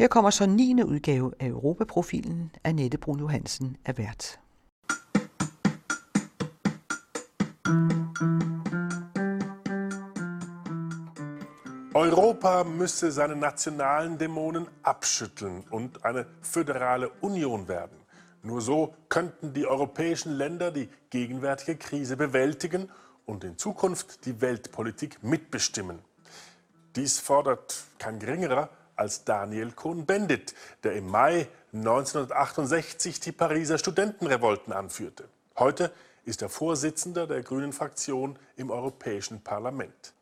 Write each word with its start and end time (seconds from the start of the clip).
Her 0.00 0.08
kommer 0.08 0.30
så 0.30 0.46
9. 0.46 0.82
udgave 0.84 1.32
af 1.40 1.48
Europaprofilen. 1.48 2.50
Annette 2.64 2.98
Brun 2.98 3.18
Johansen 3.18 3.76
er 3.84 3.92
vært. 3.92 4.40
Europa 11.94 12.62
müsse 12.64 13.12
seine 13.12 13.36
nationalen 13.36 14.18
Dämonen 14.18 14.66
abschütteln 14.84 15.64
und 15.70 16.04
eine 16.04 16.24
föderale 16.42 17.10
Union 17.20 17.68
werden. 17.68 17.98
Nur 18.42 18.60
so 18.60 18.94
könnten 19.08 19.52
die 19.52 19.66
europäischen 19.66 20.32
Länder 20.32 20.70
die 20.70 20.88
gegenwärtige 21.10 21.76
Krise 21.76 22.16
bewältigen 22.16 22.88
und 23.26 23.44
in 23.44 23.58
Zukunft 23.58 24.24
die 24.24 24.40
Weltpolitik 24.40 25.22
mitbestimmen. 25.22 25.98
Dies 26.96 27.20
fordert 27.20 27.84
kein 27.98 28.18
geringerer 28.18 28.70
als 29.00 29.24
Daniel 29.24 29.72
Cohn-Bendit, 29.72 30.54
der 30.84 30.92
im 30.92 31.08
Mai 31.08 31.48
1968 31.72 33.18
die 33.18 33.32
Pariser 33.32 33.78
Studentenrevolten 33.78 34.72
anführte. 34.72 35.24
Heute 35.58 35.90
ist 36.24 36.42
er 36.42 36.50
Vorsitzender 36.50 37.26
der 37.26 37.42
Grünen 37.42 37.72
Fraktion 37.72 38.38
im 38.56 38.70
Europäischen 38.70 39.40
Parlament. 39.40 40.12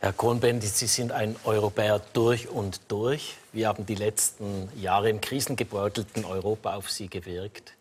Herr 0.00 0.14
Cohn-Bendit, 0.14 0.74
Sie 0.74 0.86
sind 0.86 1.12
ein 1.12 1.36
Europäer 1.44 2.00
durch 2.14 2.48
und 2.48 2.80
durch. 2.88 3.36
Wie 3.52 3.66
haben 3.66 3.84
die 3.84 3.94
letzten 3.94 4.70
Jahre 4.80 5.10
im 5.10 5.20
krisengebeutelten 5.20 6.24
Europa 6.24 6.74
auf 6.74 6.90
Sie 6.90 7.08
gewirkt? 7.08 7.74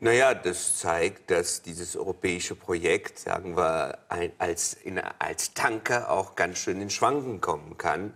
Naja, 0.00 0.32
das 0.34 0.78
zeigt, 0.78 1.30
dass 1.30 1.60
dieses 1.60 1.96
europäische 1.96 2.54
Projekt, 2.54 3.18
sagen 3.18 3.58
wir, 3.58 3.98
ein, 4.08 4.32
als, 4.38 4.72
in, 4.72 4.98
als 4.98 5.52
Tanker 5.52 6.10
auch 6.10 6.34
ganz 6.34 6.58
schön 6.58 6.80
in 6.80 6.88
Schwanken 6.88 7.42
kommen 7.42 7.76
kann. 7.76 8.14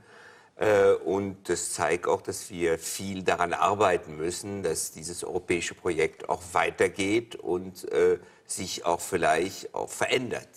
Äh, 0.58 0.92
und 0.92 1.48
das 1.48 1.72
zeigt 1.72 2.06
auch, 2.06 2.20
dass 2.20 2.50
wir 2.50 2.78
viel 2.78 3.22
daran 3.22 3.52
arbeiten 3.52 4.16
müssen, 4.16 4.62
dass 4.62 4.92
dieses 4.92 5.24
europäische 5.24 5.74
Projekt 5.74 6.28
auch 6.28 6.42
weitergeht 6.52 7.36
und 7.36 7.90
äh, 7.92 8.18
sich 8.46 8.84
auch 8.84 9.00
vielleicht 9.00 9.74
auch 9.74 9.88
verändert. 9.88 10.48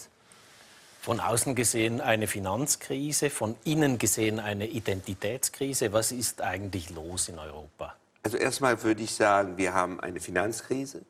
Von 1.02 1.20
außen 1.20 1.56
gesehen 1.56 2.00
eine 2.00 2.28
Finanzkrise, 2.28 3.30
von 3.30 3.56
innen 3.64 3.98
gesehen 3.98 4.40
eine 4.40 4.68
Identitätskrise. 4.68 5.94
Was 5.94 6.12
ist 6.12 6.42
eigentlich 6.42 6.92
los 6.92 7.30
in 7.30 7.40
Europa? 7.40 7.96
Also 8.24 8.38
erstmal 8.38 8.84
würde 8.84 9.02
ich 9.02 9.16
sagen, 9.16 9.58
wir 9.58 9.74
haben 9.74 10.00
eine 10.00 10.20
Finanzkrise, 10.20 11.02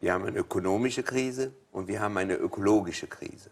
wir 0.00 0.12
haben 0.12 0.24
eine 0.24 0.38
ökonomische 0.38 1.04
Krise 1.04 1.52
und 1.70 1.86
wir 1.86 2.00
haben 2.00 2.16
eine 2.16 2.34
ökologische 2.34 3.06
Krise. 3.06 3.50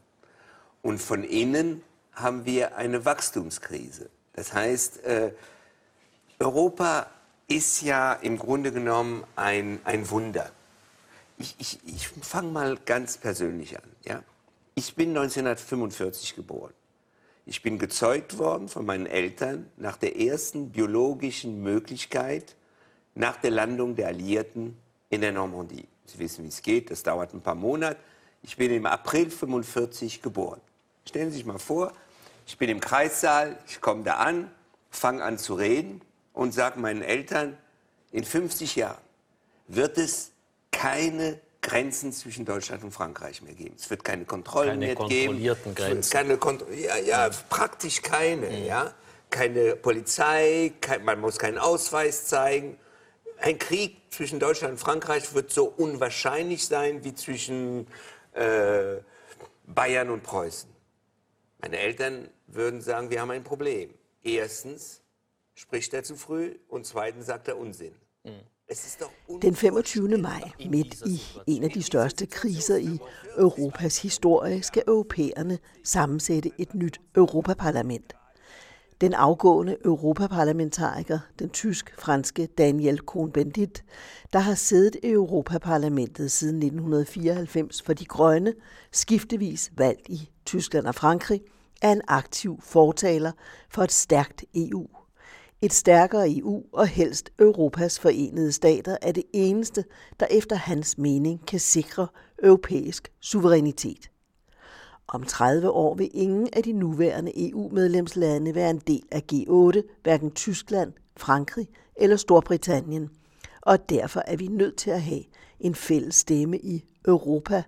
Und 0.82 0.98
von 0.98 1.22
innen 1.22 1.82
haben 2.14 2.44
wir 2.44 2.76
eine 2.76 3.04
Wachstumskrise. 3.04 4.10
Das 4.36 4.52
heißt, 4.52 5.02
äh, 5.04 5.32
Europa 6.38 7.10
ist 7.48 7.82
ja 7.82 8.12
im 8.12 8.38
Grunde 8.38 8.70
genommen 8.70 9.24
ein, 9.34 9.80
ein 9.84 10.08
Wunder. 10.10 10.50
Ich, 11.38 11.54
ich, 11.58 11.80
ich 11.86 12.08
fange 12.08 12.50
mal 12.50 12.78
ganz 12.84 13.18
persönlich 13.18 13.76
an. 13.76 13.90
Ja? 14.04 14.22
Ich 14.74 14.94
bin 14.94 15.10
1945 15.10 16.36
geboren. 16.36 16.72
Ich 17.46 17.62
bin 17.62 17.78
gezeugt 17.78 18.38
worden 18.38 18.68
von 18.68 18.84
meinen 18.84 19.06
Eltern 19.06 19.70
nach 19.76 19.96
der 19.96 20.20
ersten 20.20 20.70
biologischen 20.70 21.62
Möglichkeit 21.62 22.56
nach 23.14 23.36
der 23.36 23.52
Landung 23.52 23.96
der 23.96 24.08
Alliierten 24.08 24.76
in 25.08 25.20
der 25.22 25.32
Normandie. 25.32 25.86
Sie 26.04 26.18
wissen, 26.18 26.44
wie 26.44 26.48
es 26.48 26.60
geht, 26.60 26.90
das 26.90 27.02
dauert 27.02 27.32
ein 27.32 27.40
paar 27.40 27.54
Monate. 27.54 27.98
Ich 28.42 28.56
bin 28.56 28.70
im 28.72 28.84
April 28.84 29.24
1945 29.24 30.20
geboren. 30.20 30.60
Stellen 31.06 31.30
Sie 31.30 31.38
sich 31.38 31.46
mal 31.46 31.58
vor, 31.58 31.92
ich 32.46 32.58
bin 32.58 32.70
im 32.70 32.80
Kreissaal, 32.80 33.58
ich 33.66 33.80
komme 33.80 34.04
da 34.04 34.14
an, 34.14 34.50
fange 34.90 35.22
an 35.22 35.36
zu 35.36 35.54
reden 35.54 36.00
und 36.32 36.52
sage 36.52 36.78
meinen 36.78 37.02
Eltern, 37.02 37.58
in 38.12 38.24
50 38.24 38.76
Jahren 38.76 39.02
wird 39.68 39.98
es 39.98 40.30
keine 40.70 41.40
Grenzen 41.60 42.12
zwischen 42.12 42.44
Deutschland 42.44 42.84
und 42.84 42.92
Frankreich 42.92 43.42
mehr 43.42 43.54
geben. 43.54 43.74
Es 43.76 43.90
wird 43.90 44.04
keine 44.04 44.24
Kontrollen 44.24 44.68
keine 44.70 44.86
mehr 44.86 44.94
kontrollierten 44.94 45.74
geben. 45.74 45.74
Grenzen. 45.74 46.12
Keine 46.12 46.36
Kont 46.36 46.64
ja, 46.72 46.96
ja, 46.98 47.30
praktisch 47.48 48.02
keine. 48.02 48.48
Mhm. 48.48 48.64
Ja? 48.64 48.94
Keine 49.30 49.74
Polizei, 49.74 50.72
kein, 50.80 51.04
man 51.04 51.20
muss 51.20 51.38
keinen 51.38 51.58
Ausweis 51.58 52.26
zeigen. 52.26 52.78
Ein 53.38 53.58
Krieg 53.58 53.96
zwischen 54.10 54.38
Deutschland 54.38 54.74
und 54.74 54.78
Frankreich 54.78 55.34
wird 55.34 55.50
so 55.50 55.64
unwahrscheinlich 55.64 56.66
sein 56.66 57.02
wie 57.02 57.14
zwischen 57.14 57.88
äh, 58.32 58.98
Bayern 59.66 60.10
und 60.10 60.22
Preußen. 60.22 60.70
Meine 61.60 61.78
Eltern 61.78 62.28
würden 62.46 62.80
sagen, 62.80 63.10
wir 63.10 63.20
haben 63.20 63.30
ein 63.30 63.44
Problem. 63.44 63.94
Erstens 64.22 65.02
spricht 65.54 65.94
er 65.94 66.02
zu 66.02 66.16
früh 66.16 66.58
und 66.68 66.86
zweitens 66.86 67.26
sagt 67.26 67.48
er 67.48 67.58
Unsinn. 67.58 67.94
Mhm. 68.24 68.32
Den 69.42 69.54
25. 69.54 70.18
maj, 70.18 70.42
midt 70.70 71.06
i 71.06 71.20
en 71.46 71.64
af 71.64 71.70
de 71.70 71.82
største 71.82 72.26
kriser 72.26 72.76
i 72.76 72.98
Europas 73.36 74.02
historie, 74.02 74.62
skal 74.62 74.82
europæerne 74.86 75.58
sammensætte 75.84 76.50
et 76.58 76.74
nyt 76.74 77.00
Europaparlament. 77.16 78.14
Den 79.00 79.14
afgående 79.14 79.76
europaparlamentariker, 79.84 81.18
den 81.38 81.50
tysk-franske 81.50 82.46
Daniel 82.46 83.00
Cohn-Bendit, 83.10 83.82
der 84.32 84.38
har 84.38 84.54
siddet 84.54 84.96
i 85.02 85.12
Europaparlamentet 85.12 86.30
siden 86.30 86.56
1994 86.56 87.82
for 87.82 87.92
de 87.92 88.04
grønne, 88.04 88.54
skiftevis 88.92 89.72
valgt 89.76 90.08
i 90.08 90.30
Tyskland 90.46 90.86
og 90.86 90.94
Frankrig, 90.94 91.40
er 91.82 91.92
en 91.92 92.02
aktiv 92.08 92.60
fortaler 92.62 93.32
for 93.68 93.82
et 93.82 93.92
stærkt 93.92 94.44
EU 94.54 94.86
et 95.62 95.72
stærkere 95.72 96.30
EU 96.30 96.62
og 96.72 96.86
helst 96.86 97.30
Europas 97.38 97.98
forenede 97.98 98.52
stater 98.52 98.96
er 99.02 99.12
det 99.12 99.24
eneste, 99.32 99.84
der 100.20 100.26
efter 100.30 100.56
hans 100.56 100.98
mening 100.98 101.46
kan 101.46 101.60
sikre 101.60 102.06
europæisk 102.42 103.12
suverænitet. 103.20 104.10
Om 105.08 105.22
30 105.24 105.70
år 105.70 105.94
vil 105.94 106.10
ingen 106.14 106.48
af 106.52 106.62
de 106.62 106.72
nuværende 106.72 107.48
EU-medlemslande 107.48 108.54
være 108.54 108.70
en 108.70 108.82
del 108.86 109.02
af 109.12 109.22
G8, 109.32 110.00
hverken 110.02 110.30
Tyskland, 110.30 110.92
Frankrig 111.16 111.68
eller 111.96 112.16
Storbritannien. 112.16 113.10
Og 113.62 113.90
derfor 113.90 114.22
er 114.26 114.36
vi 114.36 114.46
nødt 114.46 114.76
til 114.76 114.90
at 114.90 115.02
have 115.02 115.22
en 115.60 115.74
fælles 115.74 116.14
stemme 116.14 116.58
i 116.58 116.84
Europa, 117.06 117.62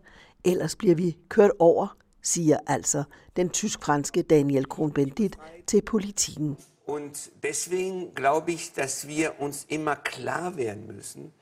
ellers 0.45 0.77
bliver 0.77 0.95
vi 0.95 1.17
kørt 1.29 1.51
over, 1.59 1.97
siger 2.23 2.59
altså 2.67 3.05
den 3.37 3.51
tysk-franske 3.51 4.23
Daniel 4.23 4.65
Cohn-Bendit 4.65 5.39
til 5.67 5.83
politikken. 5.83 6.57
Und 6.87 7.31
deswegen 7.43 8.15
glaube 8.15 8.53
ich, 8.53 8.73
dass 8.73 9.09
wir 9.09 9.41
uns 9.41 9.65
immer 9.69 9.97
klar 9.97 10.57
werden 10.57 10.87
müssen, 10.87 11.33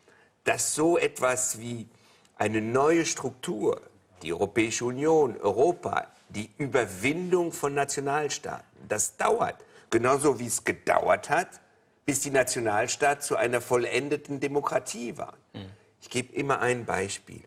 dass 0.45 0.75
so 0.75 0.99
etwas 0.99 1.61
wie 1.61 1.89
eine 2.37 2.61
neue 2.61 3.07
Struktur, 3.07 3.81
die 4.23 4.33
Europäische 4.33 4.85
Union, 4.85 5.37
Europa, 5.41 6.09
die 6.29 6.51
Überwindung 6.59 7.53
von 7.53 7.75
Nationalstaaten, 7.75 8.67
das 8.89 9.17
dauert. 9.17 9.57
Genauso 9.91 10.39
wie 10.39 10.47
es 10.47 10.65
gedauert 10.65 11.31
hat, 11.31 11.61
bis 12.05 12.21
die 12.21 12.31
Nationalstaaten 12.31 13.23
zu 13.23 13.37
einer 13.37 13.61
vollendeten 13.61 14.41
Demokratie 14.41 15.17
waren. 15.17 15.39
Mhm. 15.55 15.71
Ich 16.01 16.11
gebe 16.11 16.35
immer 16.35 16.61
ein 16.61 16.85
Beispiel. 16.85 17.43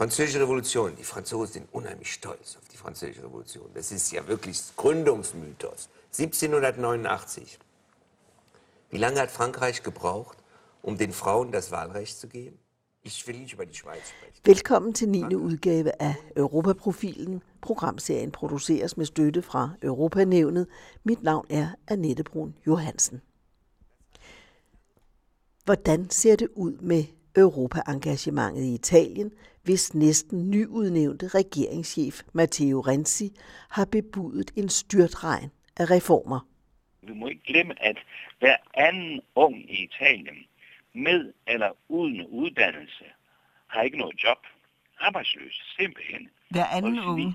Französische 0.00 0.40
Revolution. 0.40 0.96
Die 0.96 1.04
Franzosen 1.04 1.52
sind 1.52 1.74
unheimlich 1.74 2.10
stolz 2.10 2.56
auf 2.56 2.66
die 2.72 2.78
Französische 2.78 3.22
Revolution. 3.22 3.68
Das 3.74 3.92
ist 3.92 4.10
ja 4.12 4.26
wirklich 4.26 4.58
Gründungsmythos. 4.74 5.90
1789. 6.18 7.58
Wie 8.88 8.96
lange 8.96 9.20
hat 9.20 9.30
Frankreich 9.30 9.82
gebraucht, 9.82 10.38
um 10.80 10.96
den 10.96 11.12
Frauen 11.12 11.52
das 11.52 11.70
Wahlrecht 11.70 12.18
zu 12.18 12.28
geben? 12.28 12.58
Ich 13.02 13.26
will 13.26 13.36
nicht 13.40 13.52
über 13.52 13.66
die 13.66 13.74
Schweiz 13.74 14.08
sprechen. 14.08 14.40
Velkommen 14.42 14.94
til 14.94 15.08
9. 15.08 15.36
udgave 15.36 16.00
af 16.00 16.16
Europaprofilen. 16.34 17.42
Programserien 17.60 18.32
produceres 18.32 18.96
med 18.96 19.04
støtte 19.04 19.42
fra 19.42 19.74
Europanævnet. 19.82 20.66
Mit 21.04 21.22
navn 21.22 21.46
er 21.50 21.74
Annette 21.86 22.24
Brun 22.24 22.56
Johansen. 22.66 23.20
Hvordan 25.64 26.10
ser 26.10 26.36
det 26.36 26.48
ud 26.54 26.78
med 26.80 27.04
Europa-engagementet 27.36 28.62
i 28.62 28.74
Italien, 28.74 29.32
hvis 29.62 29.94
næsten 29.94 30.50
nyudnævnte 30.50 31.28
regeringschef 31.28 32.20
Matteo 32.32 32.80
Renzi 32.80 33.30
har 33.70 33.84
bebudet 33.84 34.50
en 34.56 34.68
styrtregn 34.68 35.50
af 35.76 35.90
reformer. 35.90 36.40
Vi 37.02 37.12
må 37.12 37.26
ikke 37.26 37.42
glemme, 37.44 37.82
at 37.82 37.96
hver 38.38 38.56
anden 38.74 39.20
ung 39.34 39.70
i 39.70 39.84
Italien, 39.84 40.36
med 40.92 41.32
eller 41.46 41.70
uden 41.88 42.26
uddannelse, 42.26 43.04
har 43.66 43.82
ikke 43.82 43.98
noget 43.98 44.24
job. 44.24 44.38
Arbejdsløse, 45.00 45.62
simpelthen. 45.78 46.30
Hver 46.50 46.66
anden 46.66 46.98
ung? 46.98 47.34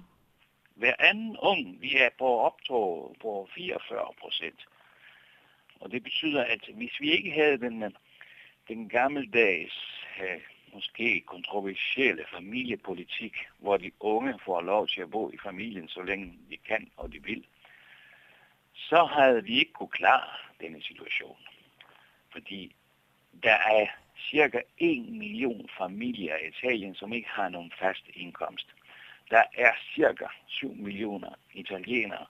Hver 0.75 0.93
anden 0.99 1.37
ung, 1.37 1.81
vi 1.81 1.97
er 1.97 2.09
på 2.19 2.39
optog 2.39 3.15
på 3.21 3.49
44 3.55 4.13
procent. 4.21 4.59
Og 5.79 5.91
det 5.91 6.03
betyder, 6.03 6.43
at 6.43 6.69
hvis 6.73 6.99
vi 6.99 7.11
ikke 7.11 7.31
havde 7.31 7.57
den, 7.57 7.83
den 8.67 8.89
gammeldags, 8.89 10.05
eh, 10.19 10.41
måske 10.73 11.21
kontroversielle 11.21 12.25
familiepolitik, 12.31 13.35
hvor 13.57 13.77
de 13.77 13.91
unge 13.99 14.39
får 14.45 14.61
lov 14.61 14.87
til 14.87 15.01
at 15.01 15.11
bo 15.11 15.31
i 15.31 15.37
familien, 15.43 15.87
så 15.87 16.01
længe 16.01 16.33
de 16.49 16.57
kan 16.57 16.91
og 16.97 17.13
de 17.13 17.23
vil, 17.23 17.45
så 18.73 19.05
havde 19.05 19.43
vi 19.43 19.59
ikke 19.59 19.73
kunne 19.73 19.89
klare 19.89 20.29
denne 20.61 20.81
situation. 20.81 21.37
Fordi 22.31 22.75
der 23.43 23.55
er 23.55 23.87
cirka 24.29 24.61
1 24.77 25.09
million 25.09 25.69
familier 25.77 26.35
i 26.37 26.47
Italien, 26.47 26.95
som 26.95 27.13
ikke 27.13 27.29
har 27.29 27.49
nogen 27.49 27.71
fast 27.79 28.03
indkomst. 28.13 28.67
Der 29.29 29.43
er 29.57 29.71
cirka 29.95 30.25
7 30.47 30.75
millioner 30.75 31.33
italienere, 31.53 32.25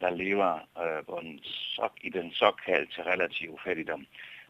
der 0.00 0.10
lever 0.10 0.52
øh, 0.82 1.04
på 1.04 1.16
en 1.16 1.40
sok, 1.44 1.92
i 2.00 2.08
den 2.08 2.32
såkaldte 2.32 3.02
relative 3.02 3.58
fattigdom. 3.64 4.06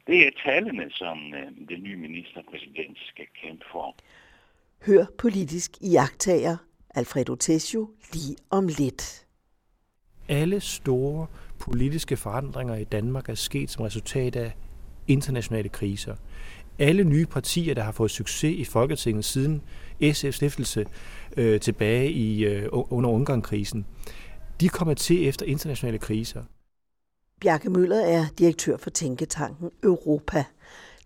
Det 0.06 0.26
er 0.26 0.30
tallene, 0.44 0.90
som 0.90 1.18
øh, 1.34 1.68
den 1.68 1.82
nye 1.82 1.96
ministerpræsident 1.96 2.98
skal 2.98 3.26
kæmpe 3.42 3.64
for. 3.72 3.96
Hør 4.86 5.04
politisk 5.18 5.70
iagtager 5.80 6.56
Alfredo 6.94 7.34
Tessio 7.34 7.90
lige 8.12 8.36
om 8.50 8.66
lidt. 8.66 9.26
Alle 10.28 10.60
store 10.60 11.26
politiske 11.60 12.16
forandringer 12.16 12.74
i 12.74 12.84
Danmark 12.84 13.28
er 13.28 13.34
sket 13.34 13.70
som 13.70 13.84
resultat 13.84 14.36
af 14.36 14.52
internationale 15.08 15.68
kriser. 15.68 16.16
Alle 16.78 17.04
nye 17.04 17.26
partier, 17.26 17.74
der 17.74 17.82
har 17.82 17.92
fået 17.92 18.10
succes 18.10 18.58
i 18.58 18.64
Folketinget 18.64 19.24
siden 19.24 19.62
SF's 20.02 20.30
stiftelse 20.30 20.86
øh, 21.36 21.60
tilbage 21.60 22.10
i 22.10 22.44
øh, 22.44 22.68
under 22.72 23.10
Ungarnkrisen, 23.10 23.86
de 24.60 24.68
kommer 24.68 24.94
til 24.94 25.28
efter 25.28 25.46
internationale 25.46 25.98
kriser. 25.98 26.42
Bjarke 27.40 27.70
Møller 27.70 28.00
er 28.00 28.26
direktør 28.38 28.76
for 28.76 28.90
Tænketanken 28.90 29.70
Europa. 29.82 30.44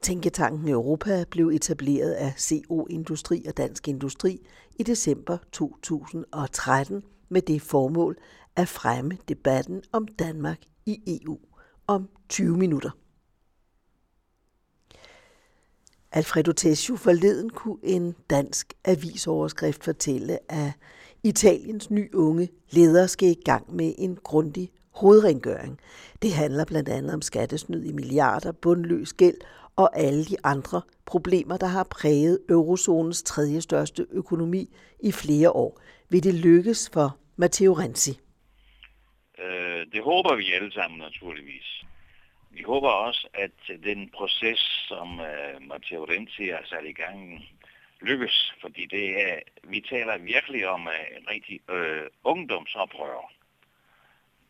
Tænketanken 0.03 0.69
Europa 0.69 1.25
blev 1.31 1.49
etableret 1.49 2.13
af 2.13 2.33
CO 2.39 2.87
Industri 2.91 3.45
og 3.49 3.57
Dansk 3.57 3.89
Industri 3.89 4.41
i 4.79 4.83
december 4.83 5.39
2013 5.53 7.03
med 7.29 7.43
det 7.43 7.63
formål 7.63 8.19
at 8.57 8.69
fremme 8.69 9.19
debatten 9.29 9.83
om 9.93 10.07
Danmark 10.09 10.59
i 10.87 11.21
EU 11.25 11.39
om 11.87 12.09
20 12.29 12.57
minutter. 12.57 12.91
Alfredo 16.13 16.53
Tessio 16.53 16.97
forleden 16.97 17.51
kunne 17.51 17.79
en 17.83 18.15
dansk 18.31 18.73
avisoverskrift 18.85 19.85
fortælle, 19.85 20.53
at 20.53 20.73
Italiens 21.23 21.91
ny 21.91 22.15
unge 22.15 22.49
leder 22.71 23.07
skal 23.07 23.29
i 23.29 23.43
gang 23.45 23.77
med 23.77 23.95
en 23.99 24.17
grundig 24.17 24.73
hovedrengøring. 24.95 25.81
Det 26.23 26.33
handler 26.33 26.65
blandt 26.65 26.89
andet 26.89 27.15
om 27.15 27.23
skattesnyd 27.23 27.85
i 27.85 27.93
milliarder, 27.93 28.53
bundløs 28.53 29.13
gæld 29.13 29.41
og 29.77 29.99
alle 29.99 30.25
de 30.25 30.37
andre 30.45 30.83
problemer, 31.07 31.57
der 31.57 31.67
har 31.67 31.85
præget 31.85 32.39
eurozonens 32.49 33.23
tredje 33.23 33.61
største 33.61 34.07
økonomi 34.11 34.69
i 35.01 35.13
flere 35.13 35.51
år. 35.51 35.81
Vil 36.11 36.25
det 36.25 36.35
lykkes 36.35 36.91
for 36.93 37.17
Matteo 37.37 37.73
Renzi? 37.73 38.21
Øh, 39.39 39.87
det 39.93 40.03
håber 40.03 40.35
vi 40.37 40.53
alle 40.53 40.73
sammen 40.73 40.99
naturligvis. 40.99 41.85
Vi 42.51 42.63
håber 42.63 42.89
også, 42.89 43.29
at 43.35 43.85
den 43.85 44.11
proces, 44.15 44.61
som 44.89 45.21
øh, 45.21 45.63
Matteo 45.69 46.05
Renzi 46.05 46.47
har 46.49 46.65
sat 46.65 46.85
i 46.85 46.93
gang, 46.93 47.45
lykkes, 48.01 48.53
fordi 48.61 48.87
det 48.87 49.23
er, 49.23 49.39
vi 49.65 49.81
taler 49.81 50.19
virkelig 50.19 50.69
om 50.69 50.81
en 51.17 51.29
rigtig 51.31 51.61
øh, 51.71 52.07
ungdomsoprør. 52.25 53.33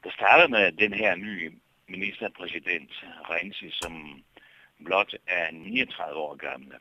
Der 0.05 0.11
startede 0.11 0.49
med 0.49 0.73
den 0.73 0.93
her 0.93 1.17
nye 1.17 1.53
ministerpræsident, 1.89 3.05
Renzi, 3.31 3.71
som 3.71 4.25
blot 4.85 5.15
er 5.27 5.51
39 5.51 6.21
år 6.21 6.37
gammel. 6.37 6.73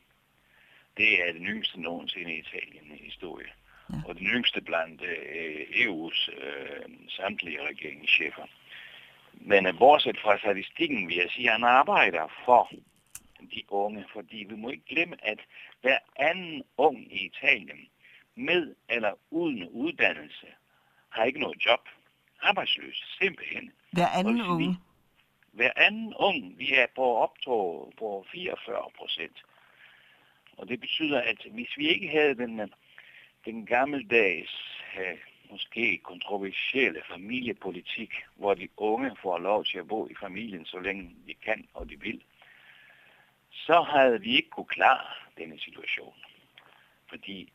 Det 0.98 1.28
er 1.28 1.34
det 1.34 1.42
yngste 1.46 1.82
nogensinde 1.82 2.34
i 2.34 2.40
Italien 2.40 2.92
i 2.92 3.04
historie. 3.04 3.52
Ja. 3.90 3.96
Og 4.06 4.16
den 4.16 4.28
yngste 4.28 4.62
blandt 4.62 5.02
uh, 5.02 5.08
EU's 5.84 6.30
uh, 6.38 6.92
samtlige 7.08 7.68
regeringschefer. 7.68 8.48
Men 9.34 9.68
uh, 9.68 9.78
bortset 9.78 10.20
fra 10.20 10.38
statistikken 10.38 11.08
vil 11.08 11.16
jeg 11.16 11.30
sige, 11.30 11.48
at 11.48 11.54
han 11.54 11.64
arbejder 11.64 12.28
for 12.46 12.72
de 13.52 13.64
unge, 13.68 14.06
fordi 14.14 14.46
vi 14.50 14.56
må 14.56 14.70
ikke 14.70 14.86
glemme, 14.86 15.16
at 15.26 15.40
hver 15.82 16.00
anden 16.16 16.64
ung 16.78 17.14
i 17.14 17.26
Italien, 17.26 17.88
med 18.36 18.76
eller 18.90 19.14
uden 19.32 19.70
uddannelse, 19.70 20.48
har 21.10 21.24
ikke 21.24 21.40
noget 21.40 21.66
job. 21.66 21.90
Arbejdsløs, 22.42 23.18
simpelthen. 23.22 23.72
Hver 23.92 24.08
anden 24.08 24.42
unge? 24.42 24.78
Hver 25.52 25.72
anden 25.76 26.14
ung, 26.14 26.58
vi 26.58 26.74
er 26.74 26.86
på 26.96 27.16
optog 27.16 27.94
på 27.98 28.26
44 28.32 28.92
procent. 28.98 29.44
Og 30.58 30.68
det 30.68 30.80
betyder, 30.80 31.22
at 31.22 31.38
hvis 31.52 31.78
vi 31.78 31.88
ikke 31.88 32.08
havde 32.08 32.36
den, 32.36 32.74
den 33.46 33.66
gammeldags 33.66 34.52
måske 35.52 35.98
kontroversielle 36.04 37.02
familiepolitik, 37.10 38.14
hvor 38.36 38.54
de 38.54 38.68
unge 38.78 39.12
får 39.22 39.38
lov 39.38 39.66
til 39.66 39.78
at 39.78 39.88
bo 39.88 40.08
i 40.08 40.16
familien, 40.22 40.66
så 40.66 40.80
længe 40.80 41.16
de 41.28 41.34
kan 41.34 41.68
og 41.74 41.90
de 41.90 42.00
vil, 42.00 42.22
så 43.52 43.82
havde 43.82 44.22
vi 44.22 44.36
ikke 44.36 44.50
kunne 44.50 44.66
klare 44.66 45.08
denne 45.38 45.60
situation. 45.60 46.14
Fordi 47.10 47.52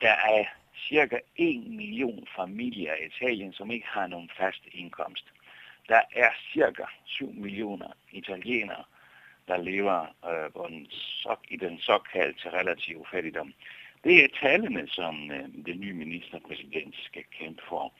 der 0.00 0.12
er 0.12 0.44
cirka 0.88 1.18
1 1.36 1.66
million 1.66 2.26
familier 2.36 2.94
i 2.94 3.06
Italien, 3.06 3.52
som 3.52 3.70
ikke 3.70 3.86
har 3.86 4.06
nogen 4.06 4.30
fast 4.36 4.62
indkomst. 4.72 5.24
Der 5.88 6.00
er 6.12 6.30
cirka 6.52 6.84
7 7.04 7.32
millioner 7.32 7.92
italienere, 8.12 8.84
der 9.48 9.56
lever 9.56 10.00
øh, 10.00 10.52
på 10.52 10.66
den 10.70 10.86
sok, 10.90 11.40
i 11.48 11.56
den 11.56 11.78
såkaldte 11.78 12.50
relative 12.50 13.04
fattigdom. 13.12 13.52
Det 14.04 14.24
er 14.24 14.28
tallene, 14.40 14.88
som 14.88 15.30
øh, 15.30 15.48
den 15.66 15.80
nye 15.80 15.92
ministerpræsident 15.94 16.94
skal 17.04 17.24
kæmpe 17.38 17.62
for. 17.68 17.92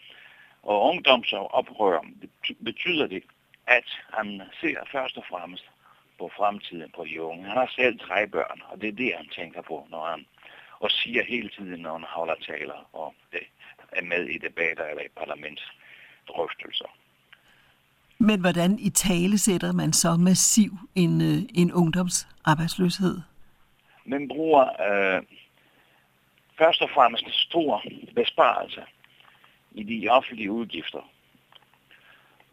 Og 0.63 0.83
ungdomsoprør 0.83 2.07
betyder 2.65 3.07
det, 3.07 3.23
at 3.67 3.89
han 4.13 4.43
ser 4.61 4.79
først 4.93 5.17
og 5.17 5.25
fremmest 5.31 5.71
på 6.19 6.31
fremtiden 6.37 6.91
på 6.97 7.05
de 7.05 7.23
unge. 7.23 7.45
Han 7.45 7.57
har 7.57 7.73
selv 7.77 7.99
tre 7.99 8.27
børn, 8.27 8.63
og 8.69 8.81
det 8.81 8.89
er 8.89 8.93
det, 8.93 9.15
han 9.17 9.29
tænker 9.29 9.63
på, 9.63 9.87
når 9.91 10.07
han 10.07 10.27
og 10.81 10.91
siger 10.91 11.25
hele 11.25 11.49
tiden, 11.49 11.81
når 11.81 11.93
han 11.93 12.05
holder 12.09 12.35
taler 12.35 12.89
og 12.93 13.15
det 13.33 13.41
er 13.93 14.03
med 14.03 14.27
i 14.27 14.39
debatter 14.39 14.85
eller 14.85 15.03
i 15.03 15.09
parlamentsdrøftelser. 15.17 16.91
Men 18.19 18.41
hvordan 18.41 18.79
i 18.79 18.91
tale 18.91 19.39
sætter 19.39 19.73
man 19.73 19.93
så 19.93 20.17
massiv 20.17 20.71
en, 20.95 21.21
øh, 21.21 21.39
en 21.55 21.73
ungdomsarbejdsløshed? 21.73 23.21
Man 24.05 24.29
bruger 24.29 24.65
øh, 24.89 25.23
først 26.59 26.83
og 26.83 26.91
fremmest 26.95 27.25
en 27.25 27.33
stor 27.33 27.83
besparelse 28.15 28.83
i 29.73 29.83
de 29.83 30.09
offentlige 30.09 30.53
udgifter. 30.53 31.11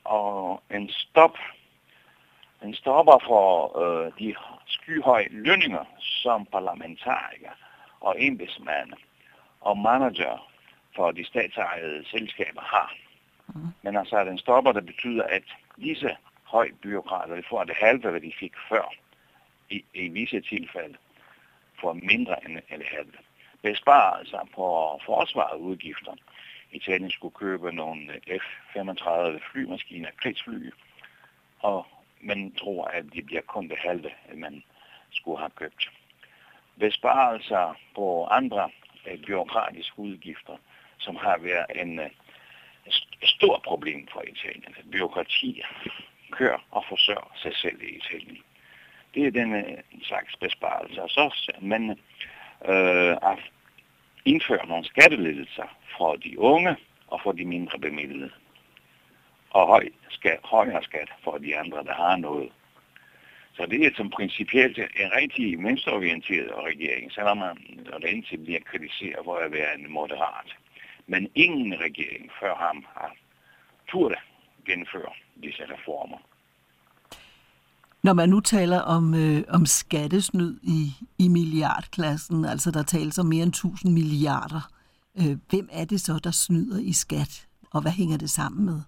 Og 0.03 0.63
en 0.71 0.89
stop 0.89 1.37
en 2.63 2.73
stopper 2.73 3.23
for 3.27 3.79
øh, 3.79 4.11
de 4.19 4.35
skyhøje 4.65 5.27
lønninger, 5.29 5.85
som 5.99 6.45
parlamentarikere 6.45 7.53
og 7.99 8.15
embedsmænd 8.17 8.93
og 9.61 9.77
manager 9.77 10.51
for 10.95 11.11
de 11.11 11.25
statsejede 11.25 12.05
selskaber 12.05 12.61
har. 12.61 12.95
Mm. 13.47 13.67
Men 13.81 13.97
altså 13.97 14.23
den 14.23 14.37
stopper, 14.37 14.71
der 14.71 14.81
betyder, 14.81 15.23
at 15.23 15.43
disse 15.77 16.17
højbyråkrater 16.43 17.41
får 17.49 17.63
det 17.63 17.75
halve, 17.75 18.09
hvad 18.09 18.21
de 18.21 18.33
fik 18.39 18.53
før. 18.69 18.93
I, 19.69 19.83
i 19.93 20.07
visse 20.07 20.41
tilfælde 20.41 20.97
får 21.81 21.93
mindre 21.93 22.45
end 22.45 22.55
det 22.55 22.87
halve 22.91 23.13
besparelser 23.61 24.47
på 24.55 24.99
forsvarsudgifter. 25.05 26.13
Italien 26.71 27.11
skulle 27.11 27.35
købe 27.35 27.71
nogle 27.71 28.21
F-35 28.27 29.39
flymaskiner, 29.51 30.09
krigsfly, 30.21 30.71
og 31.59 31.85
man 32.21 32.51
tror, 32.51 32.85
at 32.85 33.05
de 33.13 33.21
bliver 33.21 33.41
kun 33.41 33.67
det 33.67 33.77
halve, 33.77 34.11
man 34.35 34.63
skulle 35.11 35.39
have 35.39 35.49
købt. 35.49 35.91
Besparelser 36.79 37.77
på 37.95 38.25
andre 38.25 38.69
øh, 39.07 39.17
byråkratiske 39.25 39.99
udgifter, 39.99 40.57
som 40.97 41.15
har 41.15 41.37
været 41.37 41.65
en 41.75 41.99
øh, 41.99 42.09
stort 43.23 43.61
problem 43.61 44.07
for 44.13 44.21
Italien. 44.21 44.63
Altså, 44.67 44.81
Byråkrati 44.91 45.63
kører 46.31 46.57
og 46.71 46.83
forsørger 46.89 47.31
sig 47.35 47.55
selv 47.55 47.81
i 47.81 47.97
Italien. 47.97 48.37
Det 49.13 49.27
er 49.27 49.31
den 49.31 49.55
øh, 49.55 49.77
slags 50.01 50.35
besparelser. 50.35 51.07
Så 51.07 51.51
man 51.61 51.99
øh, 52.65 53.17
indføre 54.25 54.67
nogle 54.67 54.85
skattelettelser 54.85 55.77
for 55.97 56.15
de 56.15 56.39
unge 56.39 56.75
og 57.07 57.21
for 57.23 57.31
de 57.31 57.45
mindre 57.45 57.79
bemidlede. 57.79 58.31
Og 59.49 59.67
høj 59.67 59.89
skat, 60.09 60.39
højere 60.43 60.83
skat 60.83 61.09
for 61.23 61.37
de 61.37 61.57
andre, 61.57 61.83
der 61.83 61.93
har 61.93 62.15
noget. 62.15 62.51
Så 63.57 63.65
det 63.65 63.85
er 63.85 63.91
som 63.95 64.09
principielt 64.09 64.77
en 64.77 65.11
rigtig 65.21 65.63
venstreorienteret 65.63 66.51
regering, 66.71 67.11
selvom 67.11 67.37
man 67.37 67.55
rent 68.05 68.43
bliver 68.43 68.59
kritiseret 68.69 69.21
for 69.23 69.35
at 69.35 69.51
være 69.51 69.79
en 69.79 69.91
moderat. 69.91 70.49
Men 71.07 71.29
ingen 71.35 71.73
regering 71.79 72.31
før 72.39 72.55
ham 72.55 72.85
har 72.95 73.15
turde 73.89 74.15
gennemføre 74.65 75.13
disse 75.43 75.63
reformer. 75.73 76.17
Når 78.03 78.13
man 78.13 78.29
nu 78.29 78.39
taler 78.39 78.79
om, 78.79 79.13
øh, 79.13 79.43
om 79.49 79.65
skattesnyd 79.65 80.59
i, 80.63 80.91
i 81.19 81.27
milliardklassen, 81.27 82.45
altså 82.45 82.71
der 82.71 82.83
tales 82.83 83.19
om 83.19 83.25
mere 83.25 83.43
end 83.43 83.53
1000 83.53 83.93
milliarder, 83.93 84.71
øh, 85.19 85.37
hvem 85.49 85.69
er 85.71 85.85
det 85.85 86.01
så, 86.01 86.19
der 86.23 86.31
snyder 86.31 86.79
i 86.79 86.93
skat, 86.93 87.47
og 87.71 87.81
hvad 87.81 87.91
hænger 87.91 88.17
det 88.17 88.29
sammen 88.29 88.65
med? 88.65 88.81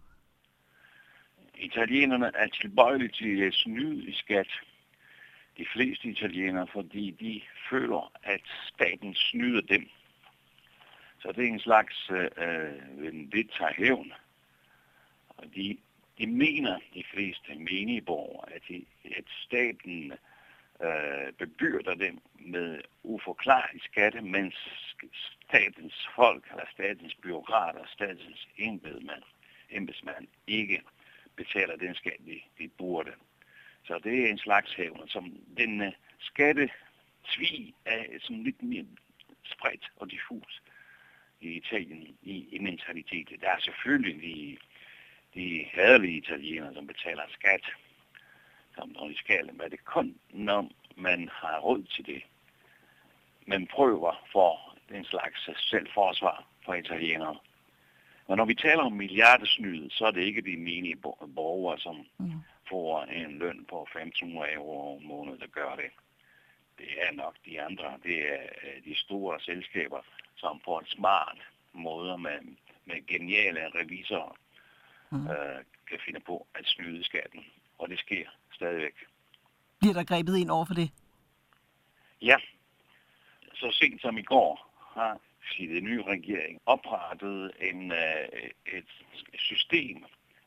Italienerne 1.59 2.31
er 2.35 2.47
tilbøjelige 2.47 3.09
til 3.09 3.41
at 3.41 3.53
snyde 3.53 4.05
i 4.05 4.13
skat 4.13 4.47
de 5.57 5.65
fleste 5.73 6.07
italienere, 6.07 6.67
fordi 6.67 7.11
de 7.11 7.41
føler, 7.69 8.11
at 8.23 8.41
staten 8.73 9.15
snyder 9.15 9.61
dem. 9.61 9.89
Så 11.21 11.31
det 11.31 11.43
er 11.43 11.47
en 11.47 11.59
slags 11.59 12.09
øh, 12.11 12.29
øh 12.37 13.01
vendetta 13.01 13.67
hævn. 13.77 14.13
Og 15.27 15.45
de, 15.55 15.77
de 16.17 16.27
mener, 16.27 16.79
de 16.93 17.03
fleste 17.13 17.55
menige 17.55 18.01
borgere, 18.01 18.53
at, 18.53 18.61
de, 18.69 18.85
at 19.15 19.25
staten 19.45 20.13
øh, 20.83 21.33
bebyrder 21.37 21.95
dem 21.95 22.19
med 22.39 22.81
uforklarlige 23.03 23.83
skatte, 23.83 24.21
mens 24.21 24.55
statens 25.47 26.07
folk, 26.15 26.47
eller 26.51 26.65
statens 26.71 27.15
byråkrater, 27.15 27.85
statens 27.87 28.47
embedsmand, 28.57 29.23
embedsmand 29.69 30.27
ikke 30.47 30.81
betaler 31.43 31.75
den 31.75 31.95
skat, 31.95 32.19
de, 32.25 32.41
de 32.57 32.67
burde. 32.67 33.11
Så 33.83 33.99
det 34.03 34.15
er 34.23 34.29
en 34.29 34.37
slags 34.37 34.73
hævn, 34.73 35.07
som 35.07 35.23
den 35.57 35.81
uh, 35.81 35.93
skattesvig 36.19 37.73
er 37.85 38.03
sådan 38.19 38.43
lidt 38.43 38.63
mere 38.63 38.85
spredt 39.43 39.91
og 39.95 40.11
diffus 40.11 40.61
i 41.41 41.49
Italien 41.61 42.17
i, 42.21 42.47
i 42.51 42.59
mentaliteten. 42.59 43.39
Der 43.41 43.49
er 43.49 43.59
selvfølgelig 43.59 44.21
de, 44.21 44.57
de 45.33 45.65
hadelige 45.73 46.17
italienere, 46.17 46.73
som 46.73 46.87
betaler 46.87 47.23
skat, 47.29 47.65
som 48.75 48.89
når 48.89 49.07
de 49.07 49.17
skal, 49.17 49.45
men 49.53 49.71
det 49.71 49.79
er 49.79 49.91
kun, 49.91 50.15
når 50.29 50.71
man 50.95 51.29
har 51.33 51.59
råd 51.59 51.83
til 51.83 52.05
det. 52.05 52.21
Man 53.45 53.67
prøver 53.67 54.27
for 54.31 54.77
den 54.89 55.05
slags 55.05 55.49
selvforsvar 55.69 56.45
for 56.65 56.73
italienere. 56.73 57.37
Men 58.29 58.37
når 58.37 58.45
vi 58.45 58.55
taler 58.55 58.83
om 58.83 58.93
milliardesnyd, 58.93 59.89
så 59.89 60.05
er 60.05 60.11
det 60.11 60.21
ikke 60.21 60.41
de 60.41 60.57
menige 60.57 60.95
borgere, 61.35 61.79
som 61.79 62.05
mm. 62.17 62.31
får 62.69 63.01
en 63.03 63.37
løn 63.37 63.65
på 63.69 63.87
1.500 63.95 64.53
euro 64.53 64.95
om 64.95 65.03
måneden, 65.03 65.39
der 65.39 65.47
gør 65.47 65.75
det. 65.75 65.91
Det 66.77 66.87
er 66.97 67.11
nok 67.11 67.35
de 67.45 67.61
andre. 67.61 67.97
Det 68.03 68.33
er 68.33 68.43
øh, 68.63 68.83
de 68.85 68.95
store 68.97 69.39
selskaber, 69.39 70.01
som 70.35 70.61
på 70.65 70.77
en 70.77 70.85
smart 70.85 71.37
måde 71.73 72.17
med, 72.17 72.39
med 72.85 73.07
geniale 73.07 73.61
revisorer 73.75 74.35
mm. 75.09 75.27
øh, 75.27 75.59
kan 75.89 75.99
finde 76.05 76.19
på 76.19 76.47
at 76.55 76.65
snyde 76.65 77.03
skatten. 77.03 77.45
Og 77.77 77.89
det 77.89 77.99
sker 77.99 78.25
stadigvæk. 78.53 78.95
Bliver 79.79 79.93
der 79.93 80.03
grebet 80.03 80.37
ind 80.37 80.51
over 80.51 80.65
for 80.65 80.73
det? 80.73 80.91
Ja. 82.21 82.35
Så 83.53 83.71
sent 83.71 84.01
som 84.01 84.17
i 84.17 84.23
går 84.23 84.71
har 84.93 85.19
den 85.57 85.83
nye 85.83 86.01
regering 86.01 86.61
oprettet 86.65 87.51
en, 87.61 87.91
uh, 87.91 88.39
et 88.65 88.91
system, 89.35 89.97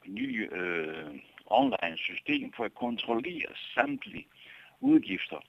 et 0.05 0.13
ny 0.13 0.51
uh, 0.53 1.15
online 1.47 1.97
system 1.97 2.53
for 2.57 2.65
at 2.65 2.75
kontrollere 2.75 3.49
samtlige 3.75 4.27
udgifter 4.81 5.41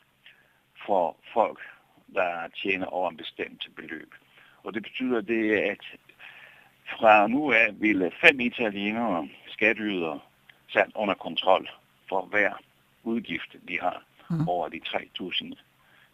for 0.86 1.18
folk, 1.34 1.60
der 2.14 2.48
tjener 2.48 2.86
over 2.86 3.10
en 3.10 3.18
bestemt 3.18 3.68
beløb. 3.76 4.14
Og 4.64 4.74
det 4.74 4.84
betyder 4.84 5.22
det, 5.22 5.52
at 5.52 5.86
fra 7.00 7.28
nu 7.28 7.52
af 7.52 7.82
vil 7.82 8.12
fem 8.22 8.40
italienere 8.40 9.30
skatteydere 9.48 10.20
sat 10.70 10.92
under 10.96 11.14
kontrol 11.14 11.70
for 12.10 12.22
hver 12.22 12.54
udgift, 13.04 13.56
de 13.68 13.80
har 13.80 14.04
mm. 14.30 14.48
over 14.48 14.68
de 14.70 14.82
3.000 14.86 15.56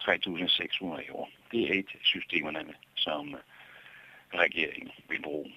3.600 0.02 1.08
euro. 1.10 1.28
Det 1.52 1.70
er 1.70 1.80
et 1.80 1.92
systemerne, 2.04 2.74
som 2.96 3.36
regeringen 4.34 4.92
vil 5.10 5.22
bruge. 5.22 5.52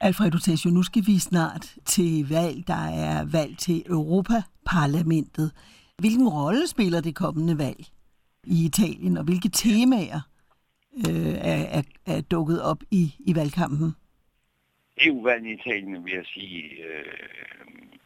Alfred 0.00 0.34
Otesio, 0.34 0.70
nu 0.70 0.82
skal 0.82 1.02
vi 1.06 1.18
snart 1.18 1.74
til 1.84 2.28
valg. 2.28 2.66
Der 2.66 2.86
er 3.06 3.24
valg 3.32 3.58
til 3.58 3.82
Europaparlamentet. 3.86 5.52
Hvilken 5.98 6.28
rolle 6.28 6.66
spiller 6.66 7.00
det 7.00 7.14
kommende 7.14 7.58
valg 7.58 7.84
i 8.44 8.64
Italien, 8.64 9.16
og 9.16 9.24
hvilke 9.24 9.48
temaer 9.48 10.20
øh, 11.08 11.34
er, 11.52 11.78
er, 11.78 11.82
er 12.06 12.20
dukket 12.20 12.62
op 12.62 12.78
i, 12.90 13.14
i 13.18 13.34
valgkampen? 13.34 13.94
EU-valget 15.00 15.46
i 15.46 15.52
Italien, 15.52 16.04
vil 16.04 16.12
jeg 16.12 16.26
sige, 16.26 16.62
øh, 16.62 17.04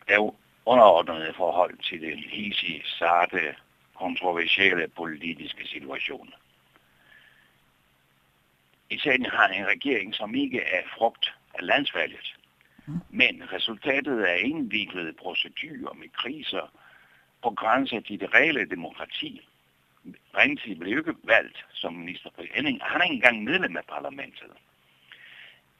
er 0.08 0.14
jo 0.14 0.34
underordnet 0.66 1.28
i 1.28 1.32
forhold 1.36 1.78
til 1.78 2.00
den 2.00 2.18
hisige, 2.18 2.82
sarte, 2.84 3.54
kontroversielle 4.04 4.88
politiske 4.88 5.66
situation. 5.66 6.34
Italien 8.90 9.30
har 9.30 9.48
en 9.48 9.66
regering, 9.66 10.14
som 10.14 10.34
ikke 10.34 10.60
er 10.60 10.82
frugt 10.96 11.34
af 11.54 11.66
landsvalget, 11.66 12.36
men 13.10 13.52
resultatet 13.52 14.30
er 14.30 14.34
indviklede 14.34 15.12
procedurer 15.12 15.94
med 15.94 16.08
kriser 16.08 16.72
på 17.42 17.50
grænse 17.50 18.00
til 18.00 18.20
det 18.20 18.34
reelle 18.34 18.64
demokrati. 18.64 19.48
Renzi 20.36 20.74
blev 20.74 20.98
ikke 20.98 21.14
valgt 21.24 21.66
som 21.72 21.92
ministerpræsident. 21.92 22.82
Han 22.82 23.00
er 23.00 23.04
ikke 23.04 23.14
engang 23.14 23.44
medlem 23.44 23.76
af 23.76 23.84
parlamentet. 23.84 24.52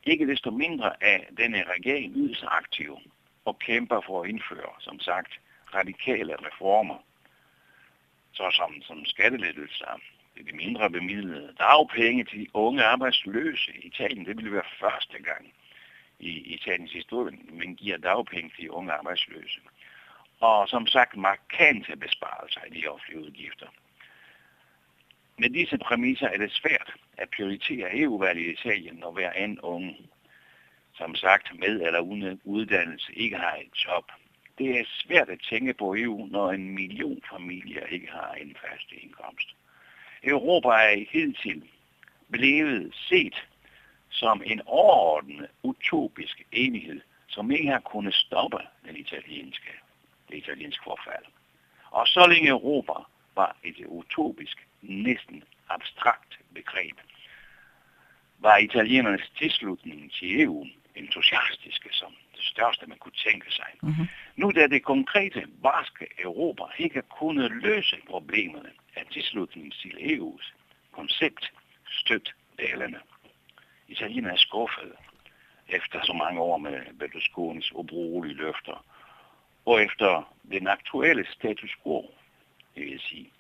Ikke 0.04 0.26
desto 0.26 0.50
mindre 0.50 1.02
er 1.02 1.20
denne 1.36 1.64
regering 1.74 2.16
yderst 2.16 2.44
aktiv 2.48 2.98
og 3.44 3.58
kæmper 3.58 4.00
for 4.06 4.22
at 4.22 4.28
indføre, 4.28 4.72
som 4.80 5.00
sagt, 5.00 5.32
radikale 5.74 6.36
reformer, 6.36 6.98
såsom 8.32 8.82
som 8.82 9.04
skattelettelser, 9.04 10.00
de 10.46 10.56
mindre 10.56 10.90
bemidlede 10.90 11.54
dagpenge 11.58 12.25
til 12.25 12.38
de 12.40 12.46
unge 12.54 12.84
arbejdsløse 12.84 13.72
i 13.76 13.87
Italien. 13.87 14.26
Det 14.26 14.37
ville 14.37 14.52
være 14.52 14.72
første 14.80 15.22
gang 15.22 15.52
i 16.18 16.30
Italiens 16.30 16.92
historie, 16.92 17.38
men 17.50 17.76
giver 17.76 17.96
dagpenge 17.96 18.50
til 18.50 18.64
de 18.64 18.72
unge 18.72 18.92
arbejdsløse. 18.92 19.60
Og 20.40 20.68
som 20.68 20.87
sagt, 20.87 21.16
markante 21.16 21.96
besparelser 21.96 22.60
i 22.64 22.80
de 22.80 22.88
offentlige 22.88 23.20
udgifter. 23.20 23.66
Med 25.38 25.50
disse 25.50 25.78
præmisser 25.78 26.28
er 26.28 26.38
det 26.38 26.52
svært 26.52 26.94
at 27.18 27.28
prioritere 27.37 27.99
EU-valget 27.99 28.42
i 28.42 28.52
Italien, 28.52 28.94
når 28.94 29.12
hver 29.12 29.32
anden 29.32 29.60
unge, 29.60 29.96
som 30.94 31.14
sagt 31.14 31.58
med 31.58 31.80
eller 31.80 32.00
uden 32.00 32.40
uddannelse, 32.44 33.12
ikke 33.14 33.37
har 33.37 33.56
et 33.56 33.84
job. 33.87 34.12
Det 34.61 34.81
er 34.81 34.85
svært 34.88 35.29
at 35.29 35.40
tænke 35.50 35.75
på 35.75 35.95
EU, 35.95 36.26
når 36.26 36.52
en 36.52 36.71
million 36.71 37.23
familier 37.31 37.87
ikke 37.87 38.11
har 38.11 38.33
en 38.33 38.57
fast 38.61 38.93
indkomst. 38.93 39.49
Europa 40.25 40.69
er 40.69 41.05
hidtil 41.11 41.62
blevet 42.31 42.95
set 42.95 43.47
som 44.11 44.43
en 44.47 44.61
overordnet 44.67 45.49
utopisk 45.62 46.43
enighed, 46.52 47.00
som 47.29 47.50
ikke 47.50 47.71
har 47.71 47.81
kunnet 47.81 48.14
stoppe 48.14 48.59
den 48.87 48.97
italienske, 48.97 49.71
det 50.29 50.37
italienske 50.37 50.85
forfald. 50.85 51.25
Og 51.90 52.09
så 52.09 52.26
længe 52.26 52.49
Europa 52.49 52.93
var 53.35 53.57
et 53.64 53.87
utopisk, 53.87 54.67
næsten 54.83 55.45
abstrakt 55.69 56.38
begreb, 56.55 56.97
var 58.38 58.57
italienernes 58.57 59.33
tilslutning 59.38 60.12
til 60.12 60.43
EU 60.43 60.67
entusiastiske 60.95 61.88
som 61.93 62.12
det 62.40 62.49
største, 62.49 62.87
man 62.87 62.99
kunne 62.99 63.18
tænke 63.26 63.50
sig. 63.52 63.70
Mm-hmm. 63.82 64.06
Nu 64.37 64.50
da 64.50 64.66
det 64.66 64.82
konkrete 64.82 65.47
barske 65.62 66.06
Europa 66.18 66.64
ikke 66.78 67.02
kunne 67.02 67.49
løse 67.49 67.97
problemerne 68.09 68.70
af 68.97 69.04
tilslutningen 69.12 69.70
til 69.70 69.92
EU's 70.12 70.47
koncept, 70.92 71.52
støt 71.90 72.35
delene. 72.59 73.00
Italien 73.88 74.26
er 74.26 74.37
skuffet 74.37 74.92
efter 75.68 76.00
så 76.02 76.12
mange 76.12 76.40
år 76.40 76.59
med 76.59 76.80
Berlusconis 76.99 77.73
ubrugelige 77.73 78.35
løfter, 78.35 78.85
og 79.66 79.82
efter 79.82 80.35
den 80.52 80.68
aktuelle 80.68 81.26
status 81.30 81.76
quo, 81.82 82.14
det 82.75 82.85
vil 82.85 83.00
sige. 83.00 83.30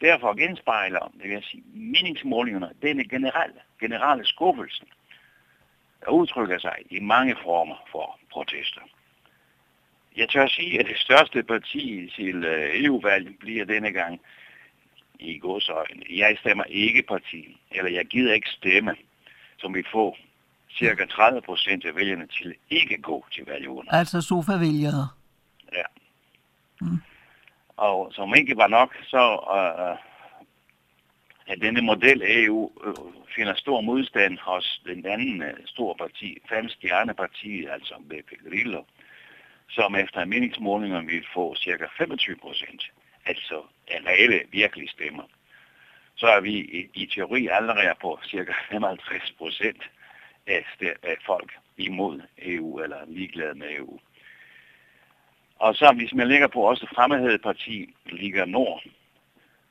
Derfor 0.00 0.34
genspejler, 0.34 1.12
det 1.22 1.30
vil 1.30 1.42
sige, 1.42 1.62
meningsmålingerne 1.74 2.70
denne 2.82 3.04
generelle, 3.08 3.60
generelle 3.80 4.26
skuffelse 4.26 4.84
og 6.06 6.16
udtrykker 6.18 6.58
sig 6.58 6.76
i 6.90 7.00
mange 7.00 7.36
former 7.44 7.76
for 7.92 8.18
protester. 8.32 8.80
Jeg 10.16 10.28
tør 10.28 10.46
sige, 10.46 10.80
at 10.80 10.86
det 10.86 10.98
største 10.98 11.42
parti 11.42 12.12
til 12.16 12.44
øh, 12.44 12.84
EU-valget 12.84 13.38
bliver 13.38 13.64
denne 13.64 13.92
gang 13.92 14.20
i 15.18 15.38
godsøjne. 15.38 16.02
Jeg 16.10 16.36
stemmer 16.40 16.64
ikke 16.64 17.02
parti, 17.02 17.60
eller 17.70 17.90
jeg 17.90 18.06
gider 18.06 18.34
ikke 18.34 18.48
stemme, 18.48 18.96
som 19.58 19.74
vi 19.74 19.82
får 19.92 20.18
cirka 20.70 21.06
30 21.06 21.40
procent 21.40 21.84
af 21.84 21.96
vælgerne 21.96 22.26
til 22.26 22.54
ikke 22.70 23.02
gå 23.02 23.26
til 23.32 23.44
valgurnen. 23.46 23.88
Altså 23.90 24.20
sofa-vælgere? 24.20 25.08
Ja. 25.72 25.84
Mm. 26.80 26.98
Og 27.76 28.12
som 28.12 28.34
ikke 28.34 28.56
var 28.56 28.66
nok, 28.66 28.96
så 29.04 29.22
uh, 29.58 30.11
at 31.52 31.60
denne 31.60 31.82
model 31.82 32.22
EU 32.44 32.70
øh, 32.84 32.94
finder 33.36 33.54
stor 33.54 33.80
modstand 33.80 34.38
hos 34.38 34.82
den 34.86 35.06
anden 35.06 35.42
øh, 35.42 35.54
store 35.66 35.94
parti, 35.94 36.38
fem 36.48 36.68
stjerneparti, 36.68 37.66
altså 37.66 37.94
BP 38.08 38.30
Grillo, 38.48 38.82
som 39.68 39.94
efter 39.94 40.24
meningsmålingerne 40.24 41.06
vil 41.06 41.26
få 41.34 41.56
ca. 41.56 41.86
25 41.98 42.36
procent, 42.36 42.82
altså 43.26 43.62
af 43.88 44.00
reelle 44.06 44.40
virkelige 44.50 44.88
stemmer. 44.88 45.22
Så 46.14 46.26
er 46.26 46.40
vi 46.40 46.52
i, 46.52 46.88
i 46.94 47.06
teori 47.06 47.48
allerede 47.52 47.94
på 48.00 48.20
ca. 48.30 48.54
55 48.70 49.34
procent 49.38 49.82
af, 50.46 50.64
af 51.02 51.16
folk 51.26 51.52
imod 51.76 52.20
EU 52.38 52.78
eller 52.78 52.98
ligeglade 53.06 53.54
med 53.54 53.76
EU. 53.76 53.98
Og 55.58 55.74
så 55.74 55.92
hvis 55.96 56.14
man 56.14 56.28
ligger 56.28 56.46
på 56.46 56.60
også 56.60 56.86
fremmede 56.94 57.38
ligger 58.06 58.44
Nord, 58.44 58.82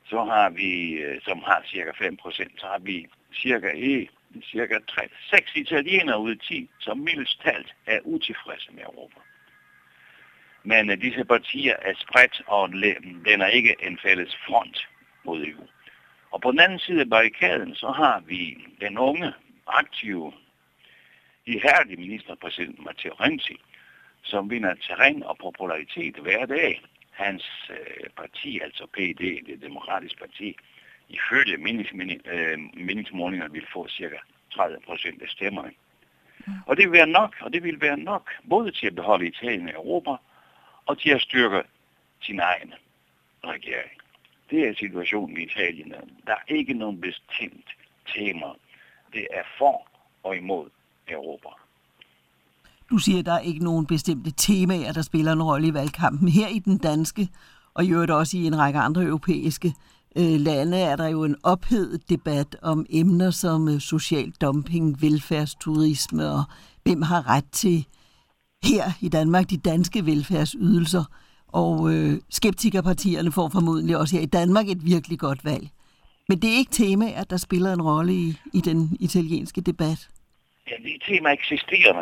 så 0.06 0.24
har 0.24 0.50
vi, 0.50 0.92
øh, 0.92 1.22
som 1.22 1.40
har 1.40 1.64
cirka 1.66 1.92
5 1.92 2.18
procent, 2.18 2.60
så 2.60 2.66
har 2.66 2.80
vi 2.80 3.08
cirka, 3.34 3.72
i, 3.76 4.10
cirka 4.44 4.80
3, 4.88 5.10
6 5.30 5.56
italienere 5.56 6.20
ud 6.20 6.32
af 6.32 6.38
10, 6.38 6.70
som 6.80 6.98
mildest 6.98 7.42
talt 7.42 7.76
er 7.86 8.00
utilfredse 8.04 8.72
med 8.72 8.84
Europa. 8.84 9.20
Men 10.64 10.90
uh, 10.90 10.98
disse 11.02 11.26
partier 11.26 11.76
er 11.82 11.94
spredt, 11.98 12.42
og 12.48 12.70
den 13.26 13.42
er 13.42 13.48
ikke 13.48 13.76
en 13.82 14.00
fælles 14.04 14.38
front 14.48 14.90
mod 15.24 15.46
EU. 15.46 15.68
Og 16.32 16.42
på 16.42 16.52
den 16.52 16.60
anden 16.60 16.80
side 16.80 17.02
af 17.02 17.10
barrikaden, 17.10 17.76
så 17.76 17.92
har 17.92 18.20
vi 18.20 18.58
den 18.82 18.98
unge, 18.98 19.34
aktive, 19.68 20.34
ihærdige 21.46 21.98
ministerpræsident 21.98 22.86
Matteo 22.86 23.14
Renzi, 23.14 23.58
som 24.24 24.50
vinder 24.50 24.74
terræn 24.74 25.24
og 25.24 25.38
popularitet 25.38 26.16
hver 26.16 26.46
dag. 26.46 26.82
Hans 27.12 27.70
øh, 27.70 28.10
parti, 28.18 28.60
altså 28.60 28.86
PD, 28.86 29.46
det 29.46 29.62
demokratiske 29.62 30.20
parti, 30.20 30.56
ifølge 31.10 31.54
øh, 32.26 32.60
meningsmålinger 32.74 33.48
vil 33.48 33.68
få 33.74 33.88
cirka 33.88 34.18
30 34.52 34.78
procent 34.86 35.22
af 35.22 35.30
stemmerne. 35.30 35.72
Mm. 36.48 36.54
Og 36.66 36.78
det 36.78 36.86
vil 36.86 36.92
være 36.92 37.08
nok, 37.08 37.36
og 37.42 37.54
det 37.54 37.64
vil 37.64 37.82
være 37.82 37.98
nok, 37.98 38.32
både 38.50 38.72
til 38.72 38.88
at 38.88 38.96
beholde 38.96 39.28
Italien 39.28 39.70
i 39.70 39.72
Europa, 39.72 40.16
og 40.86 41.00
til 41.00 41.10
at 41.10 41.22
styrke 41.22 41.64
sin 42.22 42.40
egen 42.40 42.74
regering. 43.44 43.92
Det 44.50 44.68
er 44.68 44.74
situationen 44.74 45.38
i 45.38 45.44
Italien. 45.44 45.94
Der 46.28 46.34
er 46.34 46.44
ikke 46.48 46.74
nogen 46.74 47.02
bestemt 47.02 47.70
tema. 48.08 48.48
Det 49.14 49.28
er 49.32 49.44
for 49.58 49.88
og 50.24 50.38
imod 50.38 50.70
Europa. 51.08 51.50
Du 52.92 52.98
siger, 52.98 53.20
at 53.20 53.26
der 53.26 53.34
er 53.34 53.40
ikke 53.40 53.64
nogen 53.64 53.86
bestemte 53.86 54.32
temaer, 54.38 54.92
der 54.92 55.02
spiller 55.02 55.32
en 55.32 55.44
rolle 55.44 55.68
i 55.68 55.74
valgkampen. 55.74 56.28
Her 56.28 56.48
i 56.48 56.60
den 56.60 56.78
danske, 56.78 57.28
og 57.74 57.86
i 57.86 57.92
øvrigt 57.92 58.12
også 58.12 58.38
i 58.38 58.46
en 58.46 58.58
række 58.58 58.80
andre 58.80 59.04
europæiske 59.04 59.74
øh, 60.18 60.40
lande, 60.40 60.78
er 60.78 60.96
der 60.96 61.08
jo 61.08 61.24
en 61.24 61.36
ophedet 61.44 62.10
debat 62.10 62.58
om 62.62 62.86
emner 62.90 63.32
som 63.32 63.68
øh, 63.68 63.80
social 63.80 64.32
dumping, 64.42 65.02
velfærdsturisme 65.02 66.32
og 66.32 66.44
hvem 66.84 67.02
har 67.02 67.30
ret 67.30 67.52
til 67.52 67.86
her 68.64 68.84
i 69.02 69.10
Danmark 69.10 69.50
de 69.50 69.58
danske 69.58 70.06
velfærdsydelser. 70.06 71.04
Og 71.48 71.94
øh, 71.94 72.14
skeptikerpartierne 72.30 73.32
får 73.32 73.50
formodentlig 73.50 73.98
også 73.98 74.16
her 74.16 74.24
i 74.24 74.26
Danmark 74.26 74.70
et 74.70 74.86
virkelig 74.86 75.20
godt 75.20 75.46
valg. 75.46 75.70
Men 76.30 76.40
det 76.42 76.54
er 76.54 76.58
ikke 76.58 76.72
temaer, 76.72 77.24
der 77.24 77.38
spiller 77.38 77.74
en 77.74 77.82
rolle 77.82 78.14
i, 78.14 78.38
i 78.54 78.60
den 78.60 78.98
italienske 79.00 79.62
debat. 79.62 80.10
Ja, 80.68 80.76
det 80.84 81.04
tema 81.08 81.30
eksisterer 81.30 81.94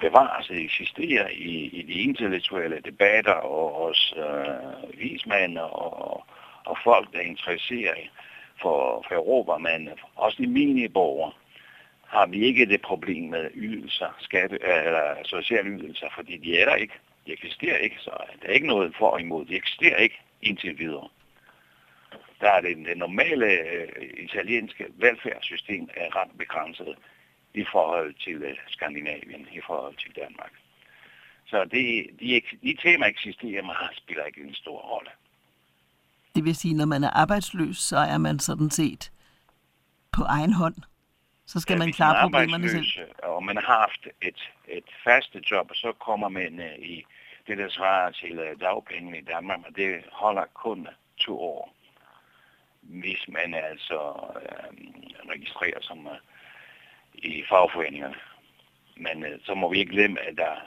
bevares 0.00 0.50
og 0.50 0.56
eksisterer 0.56 1.28
i, 1.28 1.64
i 1.78 1.82
de 1.82 1.92
intellektuelle 1.92 2.80
debatter 2.84 3.32
og 3.32 3.86
hos 3.86 4.14
øh, 4.16 5.00
vismænd 5.00 5.58
og, 5.58 6.24
og 6.64 6.76
folk, 6.84 7.12
der 7.12 7.18
er 7.18 7.22
interesseret 7.22 8.10
for, 8.62 9.04
for 9.08 9.14
Europa, 9.14 9.58
men 9.58 9.88
også 10.16 10.36
de 10.42 10.46
miniborgere 10.46 11.32
har 12.06 12.26
vi 12.26 12.44
ikke 12.44 12.66
det 12.66 12.82
problem 12.82 13.24
med 13.24 13.50
ydelser, 13.54 14.16
skatte, 14.20 14.58
øh, 14.62 14.86
eller 14.86 15.14
sociale 15.24 15.68
ydelser, 15.68 16.08
fordi 16.14 16.36
de 16.36 16.60
er 16.60 16.64
der 16.64 16.76
ikke. 16.76 16.94
De 17.26 17.32
eksisterer 17.32 17.78
ikke, 17.78 17.96
så 17.98 18.10
der 18.42 18.48
er 18.48 18.52
ikke 18.52 18.66
noget 18.66 18.94
for 18.98 19.06
og 19.06 19.20
imod. 19.20 19.44
De 19.44 19.56
eksisterer 19.56 19.96
ikke 19.96 20.20
indtil 20.42 20.78
videre. 20.78 21.08
Der 22.40 22.50
er 22.50 22.60
det, 22.60 22.76
det 22.76 22.98
normale 22.98 23.46
øh, 23.46 23.88
italienske 24.18 24.86
velfærdssystem 24.96 25.88
er 25.96 26.16
ret 26.16 26.30
begrænset 26.38 26.96
i 27.56 27.64
forhold 27.72 28.14
til 28.14 28.36
uh, 28.44 28.56
Skandinavien, 28.68 29.48
i 29.52 29.60
forhold 29.66 29.96
til 29.96 30.12
Danmark. 30.16 30.52
Så 31.46 31.64
det, 31.64 32.06
de, 32.20 32.42
de 32.62 32.76
temaer 32.82 33.10
eksisterer, 33.10 33.62
men 33.62 33.74
spiller 33.92 34.24
ikke 34.24 34.42
en 34.42 34.54
stor 34.54 34.78
rolle. 34.78 35.10
Det 36.34 36.44
vil 36.44 36.56
sige, 36.56 36.74
når 36.74 36.84
man 36.84 37.04
er 37.04 37.10
arbejdsløs, 37.10 37.76
så 37.76 37.96
er 37.96 38.18
man 38.18 38.38
sådan 38.38 38.70
set 38.70 39.12
på 40.12 40.22
egen 40.22 40.52
hånd. 40.52 40.74
Så 41.46 41.60
skal 41.60 41.74
ja, 41.74 41.78
man 41.78 41.92
klare 41.92 42.14
man 42.14 42.22
problemerne 42.22 42.68
selv. 42.68 43.10
Og 43.22 43.44
man 43.44 43.56
har 43.56 43.78
haft 43.78 44.08
et, 44.22 44.52
et 44.68 44.84
faste 45.04 45.42
job, 45.50 45.70
og 45.70 45.76
så 45.76 45.92
kommer 45.92 46.28
man 46.28 46.58
uh, 46.58 46.86
i 46.86 47.04
det, 47.46 47.58
der 47.58 47.68
svarer 47.68 48.10
til 48.10 48.38
uh, 48.38 48.60
dagpenge 48.60 49.18
i 49.18 49.22
Danmark, 49.22 49.60
og 49.68 49.76
det 49.76 50.04
holder 50.12 50.44
kun 50.54 50.88
to 51.18 51.40
år. 51.40 51.74
Hvis 52.82 53.28
man 53.28 53.54
altså 53.54 53.98
uh, 54.36 55.30
registrerer 55.30 55.80
som 55.80 56.06
uh, 56.06 56.12
i 57.16 57.44
fagforeningerne. 57.48 58.14
Men 58.96 59.24
øh, 59.24 59.38
så 59.44 59.54
må 59.54 59.70
vi 59.70 59.78
ikke 59.78 59.92
glemme, 59.92 60.20
at 60.20 60.36
der 60.36 60.46
er 60.46 60.60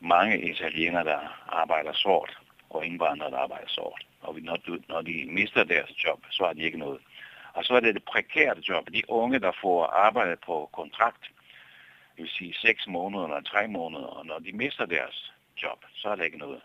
mange 0.00 0.50
italienere, 0.50 1.04
der 1.04 1.44
arbejder 1.48 1.92
sort, 1.92 2.38
og 2.70 2.86
indvandrere, 2.86 3.30
der 3.30 3.38
arbejder 3.38 3.68
sort. 3.68 4.06
Og 4.20 4.36
når, 4.42 4.58
når 4.88 5.02
de 5.02 5.26
mister 5.28 5.64
deres 5.64 6.04
job, 6.04 6.20
så 6.30 6.44
har 6.44 6.52
de 6.52 6.62
ikke 6.62 6.78
noget. 6.78 7.00
Og 7.54 7.64
så 7.64 7.74
er 7.74 7.80
det 7.80 7.94
det 7.94 8.04
prekære 8.04 8.56
job. 8.68 8.86
De 8.92 9.02
unge, 9.08 9.38
der 9.38 9.52
får 9.60 9.86
arbejde 9.86 10.36
på 10.46 10.70
kontrakt, 10.72 11.22
det 12.16 12.22
vil 12.22 12.30
sige 12.30 12.54
6 12.54 12.86
måneder 12.86 13.24
eller 13.24 13.40
3 13.40 13.68
måneder, 13.68 14.06
og 14.06 14.26
når 14.26 14.38
de 14.38 14.52
mister 14.52 14.86
deres 14.86 15.32
job, 15.62 15.84
så 15.94 16.08
er 16.08 16.16
der 16.16 16.24
ikke 16.24 16.38
noget, 16.38 16.60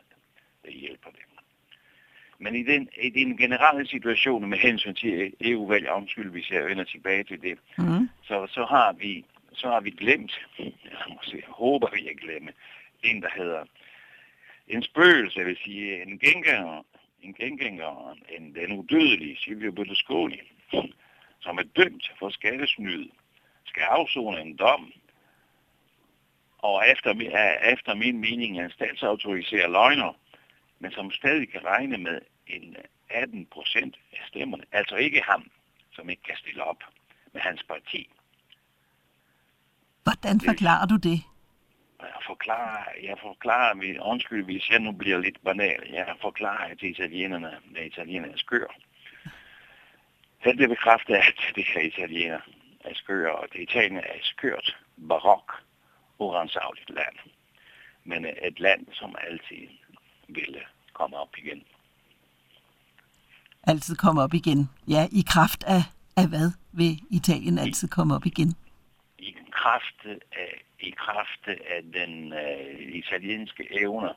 der 0.66 0.72
hjælper 0.72 1.10
dem. 1.10 1.37
Men 2.40 2.56
i 2.56 2.64
den, 2.64 2.90
i 3.02 3.10
den 3.10 3.38
generelle 3.38 3.88
situation 3.88 4.50
med 4.50 4.58
hensyn 4.58 4.94
til 4.94 5.34
EU-valg, 5.42 5.90
undskyld, 5.92 6.32
hvis 6.32 6.52
jeg 6.52 6.66
vender 6.66 6.84
tilbage 6.84 7.24
til 7.24 7.42
det, 7.42 7.58
mm. 7.78 8.10
så, 8.24 8.48
så, 8.50 8.66
har 8.66 8.94
vi, 8.94 9.26
så 9.54 9.68
har 9.68 9.80
vi 9.80 9.90
glemt, 9.90 10.48
jeg 10.60 11.08
må 11.10 11.20
sige, 11.24 11.44
håber 11.48 11.88
vi 11.94 12.10
ikke 12.10 12.22
glemme, 12.22 12.52
en, 13.04 13.22
der 13.22 13.30
hedder 13.36 13.64
en 14.68 14.84
spøgelse, 14.84 15.46
vil 15.46 15.58
sige 15.64 16.02
en 16.02 16.20
gengænger, 16.20 16.86
en 17.22 17.34
gengænger, 17.34 18.16
en, 18.30 18.56
den 18.56 18.72
udødelige 18.72 19.38
Silvio 19.38 19.72
Berlusconi, 19.72 20.40
som 21.40 21.58
er 21.58 21.64
dømt 21.76 22.12
for 22.20 22.30
skattesnyd, 22.30 23.10
skal 23.66 23.84
afzone 23.84 24.42
en 24.42 24.56
dom, 24.56 24.92
og 26.58 26.84
efter, 26.92 27.12
efter 27.74 27.96
min 27.96 28.18
mening 28.22 28.60
er 28.60 28.66
en 28.66 28.72
statsautoriseret 28.72 29.72
løgner, 29.72 30.14
men 30.80 30.92
som 30.92 31.12
stadig 31.12 31.52
kan 31.52 31.66
regne 31.66 31.98
med 31.98 32.22
en 32.48 32.76
18 33.10 33.46
procent 33.46 33.96
af 34.14 34.24
stemmerne. 34.28 34.64
Altså 34.72 34.96
ikke 34.96 35.22
ham, 35.22 35.52
som 35.92 36.10
ikke 36.10 36.24
kan 36.24 36.38
stille 36.38 36.64
op, 36.64 36.84
med 37.34 37.42
hans 37.42 37.64
parti. 37.64 38.10
Hvordan 40.04 40.42
forklarer 40.42 40.88
du 40.88 40.96
det? 40.96 41.20
Jeg 42.02 42.22
forklarer, 42.26 42.84
jeg 43.04 43.18
forklarer, 43.22 44.02
undskyld, 44.02 44.46
hvis 44.46 44.70
jeg 44.70 44.80
nu 44.80 44.92
bliver 44.92 45.18
lidt 45.18 45.44
banal, 45.44 45.90
jeg 45.90 46.16
forklarer 46.22 46.76
til 46.76 46.90
italienerne, 46.90 47.52
at 47.76 47.86
italienerne 47.86 48.34
er 48.34 48.38
skør. 48.38 48.68
Det 50.44 50.56
bliver 50.56 50.70
bekræftet, 50.70 51.16
at 51.16 51.56
det 51.56 51.66
her 51.74 51.82
italiener 51.82 52.40
er 52.86 52.94
skør, 52.94 53.30
og 53.30 53.48
det 53.54 53.60
italiener 53.62 54.02
er 54.02 54.20
skørt, 54.22 54.78
barok, 55.10 55.64
urensageligt 56.20 56.90
land. 56.90 57.16
Men 58.04 58.26
et 58.26 58.60
land, 58.60 58.88
som 58.92 59.16
altid 59.28 59.68
ville 60.28 60.62
komme 60.94 61.18
op 61.18 61.38
igen. 61.38 61.64
Altid 63.64 63.96
komme 63.96 64.22
op 64.22 64.34
igen. 64.34 64.70
Ja, 64.88 65.08
i 65.12 65.24
kraft 65.28 65.64
af, 65.64 65.84
af 66.16 66.28
hvad 66.28 66.52
vil 66.72 67.00
Italien 67.10 67.58
altid 67.58 67.88
komme 67.88 68.16
op 68.16 68.26
igen? 68.26 68.56
I 69.20 69.36
kraft 69.52 70.06
af, 70.32 70.64
i 70.80 70.90
kraft 70.90 71.48
af 71.48 71.82
den 71.94 72.34
uh, 72.34 72.96
italienske 72.96 73.68
evner 73.82 74.14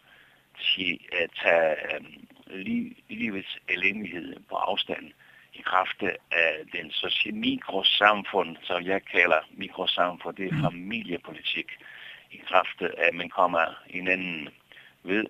til 0.62 1.01
at 1.12 1.31
tage 1.42 1.77
um, 1.99 2.07
li, 2.46 2.96
livets 3.09 3.59
elendighed 3.68 4.37
på 4.49 4.55
afstand 4.55 5.12
i 5.55 5.62
kraft 5.62 6.03
af 6.31 6.53
den 6.73 6.90
sociale 6.90 7.37
mikrosamfund, 7.37 8.57
som 8.62 8.85
jeg 8.85 9.05
kalder 9.05 9.40
mikrosamfund, 9.51 10.37
det 10.37 10.46
er 10.46 10.57
mm. 10.57 10.62
familiepolitik, 10.62 11.68
i 12.31 12.40
kraft 12.49 12.83
af, 12.83 12.90
at 12.99 13.14
man 13.14 13.29
kommer 13.29 13.64
hinanden 13.87 14.49
ved 15.03 15.25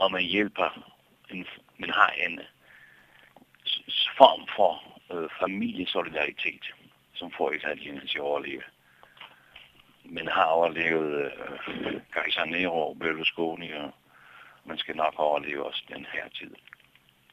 og 0.00 0.12
man 0.12 0.22
hjælper, 0.22 0.68
en, 1.30 1.46
man 1.78 1.90
har 1.90 2.10
en 2.26 2.40
form 4.18 4.42
for 4.56 4.72
øh, 5.12 5.28
familiesolidaritet, 5.40 6.64
som 7.14 7.32
får 7.36 7.52
italienerne 7.52 8.06
til 8.08 8.18
at 8.18 8.28
overleve. 8.30 8.62
Man 10.04 10.28
har 10.28 10.44
overlevet 10.44 11.24
øh, 11.24 12.00
Gaisanero, 12.14 12.94
Berlusconi, 12.94 13.72
og 13.72 13.90
man 14.64 14.78
skal 14.78 14.96
nok 14.96 15.14
overleve 15.16 15.66
også 15.66 15.82
den 15.88 16.06
her 16.12 16.28
tid. 16.28 16.50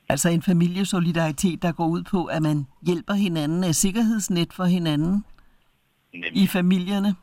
Altså 0.10 0.30
en 0.30 0.42
familiesolidaritet, 0.42 1.62
der 1.62 1.72
går 1.72 1.88
ud 1.88 2.04
på, 2.04 2.26
at 2.26 2.42
man 2.42 2.68
hjælper 2.88 3.14
hinanden, 3.14 3.64
er 3.64 3.72
sikkerhedsnet 3.72 4.54
for 4.54 4.64
hinanden 4.64 5.26
Nemlig. 6.14 6.44
i 6.44 6.48
familierne? 6.48 7.16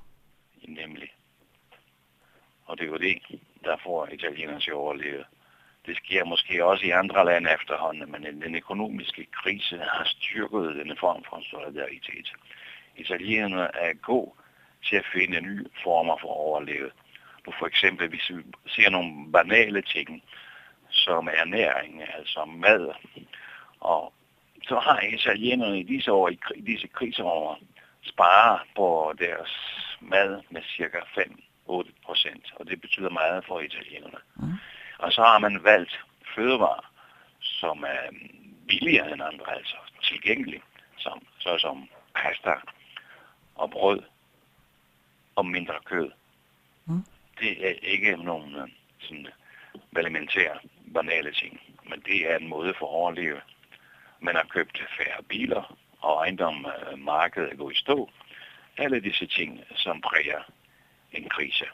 Nemlig. 0.68 1.08
Og 2.64 2.78
det 2.78 2.84
er 2.84 2.88
jo 2.88 2.96
det, 2.96 3.40
der 3.64 3.76
får 3.84 4.08
italienerne 4.12 4.60
til 4.60 4.70
at 4.70 4.74
overleve. 4.74 5.24
Det 5.86 5.96
sker 5.96 6.24
måske 6.24 6.64
også 6.64 6.86
i 6.86 6.90
andre 6.90 7.24
lande 7.24 7.50
efterhånden, 7.54 8.12
men 8.12 8.42
den 8.42 8.54
økonomiske 8.54 9.26
krise 9.42 9.78
har 9.78 10.04
styrket 10.04 10.76
denne 10.76 10.96
form 10.96 11.24
for 11.28 11.42
solidaritet. 11.50 12.32
Italienerne 12.96 13.68
er 13.74 13.92
god 13.94 14.28
til 14.88 14.96
at 14.96 15.06
finde 15.12 15.40
nye 15.40 15.66
former 15.82 16.16
for 16.20 16.28
at 16.28 16.40
overleve. 16.48 16.90
Nu 17.46 17.52
for 17.58 17.66
eksempel, 17.66 18.08
hvis 18.08 18.30
vi 18.30 18.42
ser 18.66 18.90
nogle 18.90 19.32
banale 19.32 19.82
ting, 19.82 20.22
som 20.90 21.28
ernæring, 21.28 22.02
altså 22.16 22.44
mad. 22.44 22.92
Og 23.80 24.12
så 24.68 24.78
har 24.78 25.00
italienerne 25.00 25.80
i 25.80 25.82
disse 25.82 26.12
år, 26.12 26.28
i 26.54 26.60
disse 26.60 26.88
kriseår 26.88 27.58
sparet 28.02 28.60
på 28.76 29.14
deres 29.18 29.50
mad 30.00 30.40
med 30.50 30.62
cirka 30.76 30.98
5-8 30.98 31.90
procent, 32.04 32.52
og 32.56 32.66
det 32.68 32.80
betyder 32.80 33.10
meget 33.10 33.44
for 33.46 33.60
italienerne. 33.60 34.18
Mm. 34.36 34.58
Og 34.98 35.12
så 35.12 35.22
har 35.22 35.38
man 35.38 35.64
valgt 35.64 36.04
fødevarer, 36.34 36.92
som 37.40 37.82
er 37.82 38.10
billigere 38.68 39.12
end 39.12 39.22
andre, 39.22 39.56
altså 39.56 39.76
tilgængelige, 40.02 40.62
som, 40.98 41.26
såsom 41.38 41.88
pasta 42.14 42.54
og 43.54 43.70
brød 43.70 44.02
og 45.36 45.46
mindre 45.46 45.74
kød. 45.84 46.10
Mm. 46.86 47.04
Det 47.40 47.68
er 47.68 47.74
ikke 47.82 48.16
nogen 48.16 48.54
øh, 48.54 48.68
sådan 49.00 49.26
elementære, 49.96 50.58
banale 50.94 51.32
ting, 51.32 51.60
men 51.88 52.00
det 52.00 52.32
er 52.32 52.36
en 52.36 52.48
måde 52.48 52.74
for 52.78 52.86
at 52.86 52.94
overleve. 52.94 53.40
Man 54.20 54.34
har 54.34 54.46
købt 54.50 54.82
færre 54.98 55.22
biler, 55.22 55.76
og 56.00 56.22
ejendom, 56.22 56.66
øh, 56.66 56.98
markedet 56.98 57.52
er 57.52 57.56
gået 57.56 57.74
i 57.74 57.80
stå. 57.80 58.10
Alle 58.76 59.00
disse 59.00 59.26
ting, 59.26 59.64
som 59.74 60.00
præger 60.00 60.42
en 61.12 61.28
krise. 61.28 61.64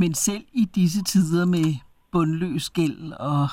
Men 0.00 0.14
selv 0.14 0.44
i 0.52 0.64
disse 0.74 1.04
tider 1.04 1.46
med 1.46 1.68
bundløs 2.12 2.70
gæld 2.70 3.12
og 3.12 3.48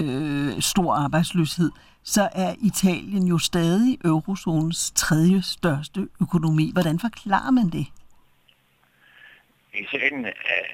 øh, 0.00 0.60
stor 0.60 0.94
arbejdsløshed, 1.04 1.70
så 2.02 2.28
er 2.34 2.54
Italien 2.62 3.26
jo 3.28 3.38
stadig 3.38 3.98
eurozonens 4.04 4.92
tredje 4.96 5.42
største 5.42 6.08
økonomi. 6.22 6.70
Hvordan 6.72 6.98
forklarer 6.98 7.50
man 7.50 7.68
det? 7.70 7.86
Italien 9.74 10.24
er 10.26 10.64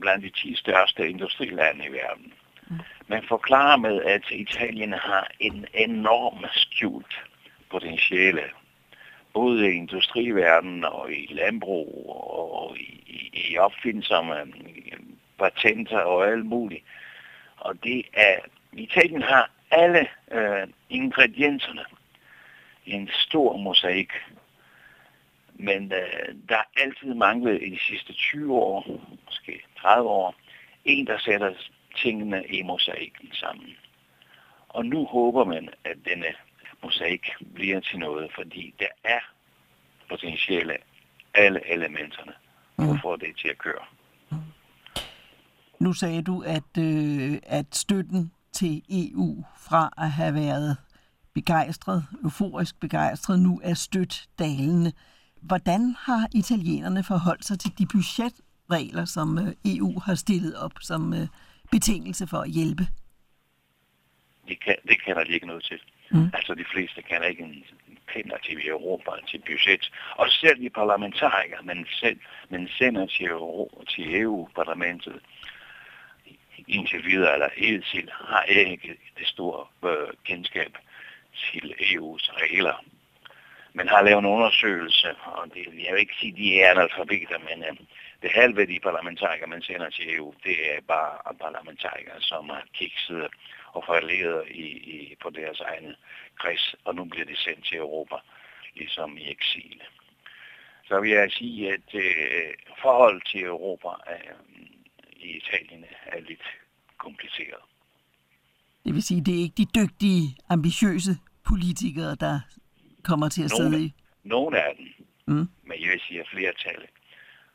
blandt 0.00 0.24
de 0.24 0.30
10 0.30 0.56
største 0.56 1.10
industrilande 1.10 1.84
i 1.88 1.92
verden. 1.92 2.32
Man 3.08 3.22
forklarer 3.28 3.76
med, 3.76 4.02
at 4.02 4.24
Italien 4.30 4.92
har 4.92 5.30
en 5.40 5.66
enorm 5.74 6.44
skjult 6.52 7.14
potentiale, 7.70 8.42
både 9.34 9.68
i 9.68 9.72
industriverdenen 9.72 10.84
og 10.84 11.12
i 11.12 11.34
landbrug 11.34 12.06
og 12.60 12.78
i, 12.78 12.93
i, 13.54 13.58
opfindsomme 13.58 14.40
øh, 14.40 14.46
patenter 15.38 15.98
og 15.98 16.28
alt 16.28 16.46
muligt. 16.46 16.84
Og 17.56 17.84
det 17.84 18.04
er, 18.12 18.38
Italien 18.72 19.22
har 19.22 19.50
alle 19.70 20.08
øh, 20.32 20.68
ingredienserne 20.90 21.84
i 22.84 22.92
en 22.92 23.10
stor 23.12 23.56
mosaik. 23.56 24.12
Men 25.54 25.92
øh, 25.92 26.34
der 26.48 26.56
er 26.56 26.80
altid 26.82 27.14
manglet 27.14 27.62
i 27.62 27.70
de 27.70 27.78
sidste 27.78 28.12
20 28.12 28.54
år, 28.54 29.00
måske 29.24 29.62
30 29.78 30.08
år, 30.08 30.34
en, 30.84 31.06
der 31.06 31.18
sætter 31.18 31.54
tingene 31.96 32.46
i 32.46 32.62
mosaikken 32.62 33.32
sammen. 33.32 33.76
Og 34.68 34.86
nu 34.86 35.04
håber 35.04 35.44
man, 35.44 35.68
at 35.84 35.96
denne 36.04 36.34
mosaik 36.82 37.30
bliver 37.54 37.80
til 37.80 37.98
noget, 37.98 38.32
fordi 38.34 38.74
der 38.78 38.88
er 39.04 39.20
potentiale 40.08 40.76
alle 41.34 41.70
elementerne 41.72 42.32
for 42.76 42.92
at 42.94 43.00
få 43.02 43.16
det 43.16 43.36
til 43.38 43.48
at 43.48 43.58
køre. 43.58 43.84
Nu 45.78 45.92
sagde 45.92 46.22
du, 46.22 46.42
at, 46.42 46.78
øh, 46.78 47.38
at 47.42 47.66
støtten 47.76 48.32
til 48.52 48.82
EU 48.90 49.44
fra 49.58 49.90
at 49.98 50.10
have 50.10 50.34
været 50.34 50.76
begejstret, 51.34 52.06
euforisk 52.22 52.80
begejstret, 52.80 53.38
nu 53.38 53.60
er 53.64 53.74
stødt 53.74 54.28
dalende. 54.38 54.92
Hvordan 55.42 55.94
har 55.98 56.28
italienerne 56.34 57.04
forholdt 57.04 57.44
sig 57.44 57.58
til 57.58 57.78
de 57.78 57.86
budgetregler, 57.86 59.04
som 59.04 59.38
øh, 59.38 59.54
EU 59.64 60.00
har 60.00 60.14
stillet 60.14 60.56
op 60.56 60.72
som 60.80 61.14
øh, 61.14 61.26
betingelse 61.70 62.26
for 62.26 62.38
at 62.38 62.50
hjælpe? 62.50 62.86
Det, 64.48 64.60
kan, 64.64 64.76
det 64.88 65.02
kender 65.04 65.24
de 65.24 65.32
ikke 65.32 65.46
noget 65.46 65.64
til. 65.64 65.80
Mm. 66.10 66.30
Altså 66.32 66.54
de 66.54 66.64
fleste 66.72 67.02
kender 67.02 67.26
ikke 67.26 67.42
en 67.42 67.64
kender 68.14 68.38
til 68.38 68.68
Europa, 68.68 69.10
til 69.28 69.38
budget. 69.46 69.90
Og 70.16 70.28
selv 70.30 70.58
de 70.60 70.70
parlamentarikere, 70.70 71.62
men, 71.62 71.86
selv, 72.00 72.18
men 72.48 72.68
sender 72.68 73.06
til, 73.06 73.26
Euro, 73.26 73.84
til 73.88 74.22
EU-parlamentet, 74.22 75.20
indtil 76.68 77.04
videre, 77.04 77.32
eller 77.32 77.48
hidtil, 77.56 78.10
har 78.12 78.42
ikke 78.42 78.96
det 79.18 79.26
store 79.26 79.90
øh, 79.90 80.08
kendskab 80.24 80.72
til 81.44 81.74
EU's 81.80 82.26
regler. 82.42 82.84
Man 83.72 83.88
har 83.88 84.02
lavet 84.02 84.18
en 84.18 84.34
undersøgelse, 84.36 85.08
og 85.24 85.54
det, 85.54 85.64
jeg 85.84 85.92
vil 85.92 86.00
ikke 86.00 86.20
sige, 86.20 86.32
at 86.32 86.38
de 86.38 86.60
er 86.60 86.70
analfabeter, 86.70 87.38
men 87.38 87.64
øh, 87.68 87.76
det 88.22 88.30
halve 88.32 88.60
af 88.60 88.66
de 88.66 88.80
parlamentarikere, 88.82 89.48
man 89.48 89.62
sender 89.62 89.90
til 89.90 90.14
EU, 90.14 90.34
det 90.44 90.56
er 90.72 90.80
bare 90.88 91.34
parlamentarikere, 91.40 92.20
som 92.20 92.48
har 92.48 92.64
kikset 92.74 93.28
og 93.72 93.82
forleret 93.86 94.44
i, 94.50 94.66
i, 94.96 95.16
på 95.22 95.30
deres 95.30 95.60
egne 95.60 95.94
kreds, 96.38 96.74
og 96.84 96.94
nu 96.94 97.04
bliver 97.04 97.26
de 97.26 97.36
sendt 97.36 97.66
til 97.66 97.76
Europa, 97.76 98.16
ligesom 98.74 99.18
i 99.18 99.30
eksil. 99.30 99.82
Så 100.88 101.00
vil 101.00 101.10
jeg 101.10 101.30
sige, 101.32 101.72
at 101.72 101.94
øh, 101.94 102.54
forhold 102.82 103.22
til 103.30 103.40
Europa 103.44 103.88
øh, 104.12 104.34
i 105.16 105.36
Italien 105.36 105.84
er 106.06 106.20
lidt 106.20 106.42
kompliceret. 106.98 107.62
Det 108.84 108.94
vil 108.94 109.02
sige, 109.02 109.24
det 109.24 109.34
er 109.34 109.42
ikke 109.42 109.54
de 109.56 109.66
dygtige, 109.80 110.36
ambitiøse 110.48 111.10
politikere, 111.48 112.14
der 112.14 112.40
kommer 113.04 113.28
til 113.28 113.42
at 113.44 113.50
nogle, 113.50 113.76
sidde 113.76 113.84
i? 113.84 113.94
Nogle 114.24 114.62
af 114.62 114.76
dem. 114.76 115.06
Mm. 115.26 115.48
Men 115.62 115.80
jeg 115.82 115.90
vil 115.90 116.00
sige, 116.08 116.20
at 116.20 116.28
flertallet 116.28 116.90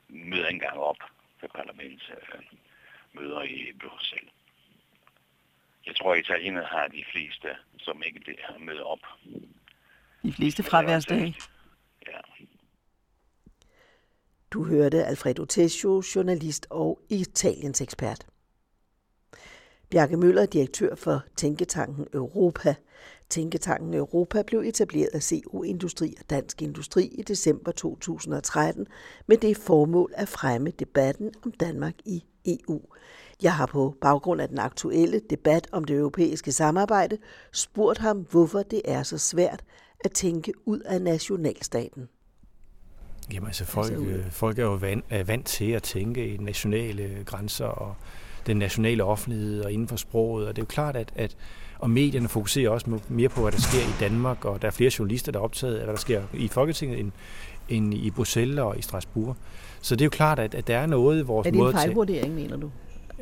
møder 0.10 0.48
engang 0.48 0.78
op 0.78 0.98
på 1.39 1.48
parlamentsmøder 1.56 3.39
øh, 3.39 3.50
i 3.50 3.74
Bruxelles. 3.82 4.32
Jeg 5.86 5.96
tror, 5.96 6.13
at 6.13 6.20
italienerne 6.20 6.68
har 6.68 6.88
de 6.88 7.04
fleste, 7.12 7.48
som 7.80 8.04
ikke 8.04 8.20
det 8.26 8.36
har 8.39 8.58
mødt 8.58 8.82
op. 8.82 9.00
De 10.24 10.34
fleste 10.34 10.63
fraværsdage? 10.63 11.36
Ja. 12.08 12.20
Du 14.52 14.63
hørte 14.63 15.06
Alfredo 15.06 15.46
Tessio, 15.46 16.04
journalist 16.15 16.68
og 16.70 17.02
Italiens 17.10 17.82
ekspert. 17.82 18.26
Bjarke 19.89 20.18
Møller, 20.18 20.46
direktør 20.46 20.96
for 20.96 21.24
Tænketanken 21.36 22.08
Europa. 22.13 22.76
Tænketanken 23.30 23.94
Europa 23.94 24.44
blev 24.44 24.60
etableret 24.60 25.10
af 25.13 25.24
CO 25.24 25.63
Industri 25.63 26.13
og 26.20 26.30
Dansk 26.30 26.62
Industri 26.62 27.06
i 27.06 27.22
december 27.22 27.72
2013 27.72 28.88
med 29.28 29.38
det 29.38 29.58
formål 29.58 30.13
at 30.15 30.28
fremme 30.28 30.72
debatten 30.72 31.34
om 31.46 31.52
Danmark 31.52 31.94
i 32.06 32.24
EU. 32.45 32.82
Jeg 33.43 33.56
har 33.56 33.65
på 33.65 33.95
baggrund 34.02 34.41
af 34.41 34.47
den 34.47 34.60
aktuelle 34.60 35.21
debat 35.30 35.67
om 35.71 35.84
det 35.84 35.95
europæiske 35.95 36.52
samarbejde 36.52 37.17
spurgt 37.52 37.97
ham, 37.97 38.17
hvorfor 38.32 38.63
det 38.63 38.82
er 38.86 39.04
så 39.04 39.17
svært 39.17 39.63
at 39.99 40.12
tænke 40.12 40.54
ud 40.65 40.80
af 40.80 41.02
nationalstaten. 41.02 42.10
Jamen 43.34 43.47
altså, 43.47 43.65
folk, 43.65 43.91
altså, 43.91 44.32
folk 44.32 44.60
er 44.60 44.63
jo 44.63 44.73
vant, 44.73 45.06
er 45.10 45.23
vant 45.23 45.45
til 45.45 45.71
at 45.71 45.84
tænke 45.84 46.34
i 46.34 46.38
nationale 46.38 47.23
grænser 47.25 47.65
og 47.65 47.95
den 48.47 48.58
nationale 48.58 49.04
offentlighed 49.04 49.62
og 49.62 49.71
inden 49.71 49.88
for 49.88 49.95
sproget. 49.95 50.47
Og 50.47 50.56
det 50.56 50.62
er 50.62 50.65
jo 50.65 50.67
klart, 50.67 50.95
at, 50.95 51.13
at 51.15 51.38
og 51.80 51.89
medierne 51.89 52.28
fokuserer 52.28 52.69
også 52.69 52.99
mere 53.10 53.30
på, 53.30 53.41
hvad 53.41 53.52
der 53.52 53.62
sker 53.62 53.80
i 53.80 53.93
Danmark, 53.99 54.45
og 54.45 54.62
der 54.62 54.67
er 54.67 54.71
flere 54.71 54.91
journalister, 54.99 55.32
der 55.32 55.39
er 55.39 55.43
optaget 55.43 55.75
af, 55.75 55.84
hvad 55.84 55.93
der 55.93 55.99
sker 55.99 56.23
i 56.34 56.47
Folketinget, 56.47 56.99
end, 56.99 57.12
end 57.69 57.93
i 57.93 58.12
Bruxelles 58.12 58.60
og 58.60 58.80
i 58.80 58.82
Strasbourg. 58.82 59.36
Så 59.82 59.96
det 59.96 60.02
er 60.02 60.06
jo 60.06 60.10
klart, 60.10 60.39
at, 60.39 60.56
at 60.56 60.68
der 60.68 60.78
er 60.78 60.86
noget 60.86 61.20
i 61.20 61.22
vores 61.22 61.46
måde... 61.46 61.58
Er 61.60 61.63
det 61.63 61.74
en 61.74 61.80
fejlvurdering, 61.80 62.36
mener 62.36 62.58
du? 62.58 62.72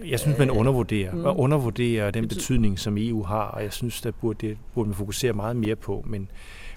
Jeg 0.05 0.19
synes, 0.19 0.37
man 0.37 0.49
undervurderer, 0.49 1.13
mm. 1.13 1.25
og 1.25 1.39
undervurderer 1.39 2.11
den 2.11 2.27
betydning, 2.27 2.79
som 2.79 2.97
EU 2.97 3.23
har, 3.23 3.43
og 3.43 3.63
jeg 3.63 3.73
synes, 3.73 4.01
der 4.01 4.11
burde, 4.11 4.47
det 4.47 4.57
burde 4.73 4.89
man 4.89 4.95
fokusere 4.95 5.33
meget 5.33 5.55
mere 5.55 5.75
på. 5.75 6.05
Men, 6.07 6.31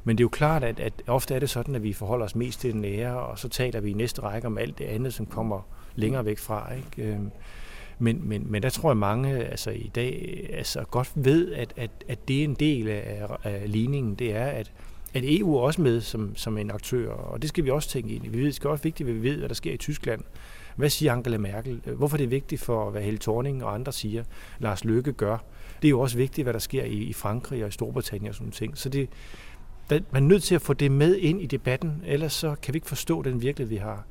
men 0.05 0.19
det 0.19 0.23
er 0.23 0.25
jo 0.25 0.29
klart, 0.29 0.64
at, 0.64 0.81
at 0.81 0.93
ofte 1.07 1.35
er 1.35 1.38
det 1.38 1.51
sådan, 1.51 1.75
at 1.75 1.83
vi 1.83 1.93
forholder 1.93 2.25
os 2.25 2.35
mest 2.35 2.61
til 2.61 2.73
den 2.73 2.81
nære, 2.81 3.21
og 3.21 3.38
så 3.38 3.49
taler 3.49 3.81
vi 3.81 3.90
i 3.90 3.93
næste 3.93 4.23
række 4.23 4.47
om 4.47 4.59
alt 4.59 4.79
det 4.79 4.85
andet, 4.85 5.14
som 5.14 5.27
kommer 5.27 5.61
længere 5.95 6.25
væk 6.25 6.38
fra. 6.38 6.73
Ikke? 6.75 7.12
Øhm, 7.12 7.31
men, 7.99 8.29
men, 8.29 8.47
men 8.53 8.62
der 8.62 8.71
tror 8.71 8.90
jeg 8.90 8.97
mange 8.97 9.45
altså 9.45 9.71
i 9.71 9.90
dag 9.95 10.47
altså 10.53 10.85
godt 10.90 11.12
ved, 11.14 11.53
at, 11.53 11.73
at, 11.77 11.90
at 12.09 12.29
det 12.29 12.40
er 12.40 12.45
en 12.45 12.55
del 12.55 12.88
af, 12.88 13.27
af 13.45 13.62
ligningen. 13.73 14.14
Det 14.14 14.37
er, 14.37 14.47
at, 14.47 14.73
at 15.14 15.23
EU 15.27 15.57
er 15.57 15.61
også 15.61 15.81
med 15.81 16.01
som, 16.01 16.37
som 16.37 16.59
en 16.59 16.70
aktør, 16.70 17.11
og 17.12 17.42
det 17.42 17.49
skal 17.49 17.64
vi 17.64 17.70
også 17.70 17.88
tænke 17.88 18.14
ind 18.14 18.25
i. 18.25 18.29
Vi 18.29 18.38
ved, 18.38 18.46
det 18.46 18.55
skal 18.55 18.70
også 18.70 18.83
vigtigt, 18.83 19.09
at 19.09 19.14
vi 19.14 19.23
ved, 19.23 19.38
hvad 19.38 19.49
der 19.49 19.55
sker 19.55 19.73
i 19.73 19.77
Tyskland. 19.77 20.20
Hvad 20.77 20.90
siger 20.90 21.12
Angela 21.12 21.38
Merkel? 21.38 21.81
Hvorfor 21.96 22.16
er 22.16 22.18
det 22.18 22.31
vigtigt 22.31 22.61
for, 22.61 22.90
hvad 22.90 23.03
Helle 23.03 23.18
Thorning 23.18 23.64
og 23.64 23.75
andre 23.75 23.92
siger, 23.92 24.25
Lars 24.59 24.85
Løkke 24.85 25.12
gør? 25.12 25.38
Det 25.83 25.88
er 25.88 25.90
jo 25.90 26.01
også 26.01 26.16
vigtigt, 26.16 26.44
hvad 26.44 26.53
der 26.53 26.59
sker 26.59 26.85
i, 26.85 26.96
i 26.96 27.12
Frankrig 27.12 27.62
og 27.62 27.68
i 27.68 27.73
Storbritannien 27.73 28.29
og 28.29 28.35
sådan 28.35 28.53
ting. 28.53 28.79
Så 28.79 28.88
det, 28.88 29.09
man 29.90 30.05
er 30.14 30.20
nødt 30.20 30.42
til 30.42 30.55
at 30.55 30.62
få 30.62 30.73
det 30.73 30.90
med 30.90 31.16
ind 31.16 31.42
i 31.42 31.46
debatten, 31.46 32.03
ellers 32.07 32.33
så 32.33 32.55
kan 32.62 32.75
vi 32.75 32.77
ikke 32.77 32.88
forstå 32.88 33.23
den 33.23 33.42
virkelighed, 33.42 33.68
vi 33.68 33.77
har. 33.77 34.05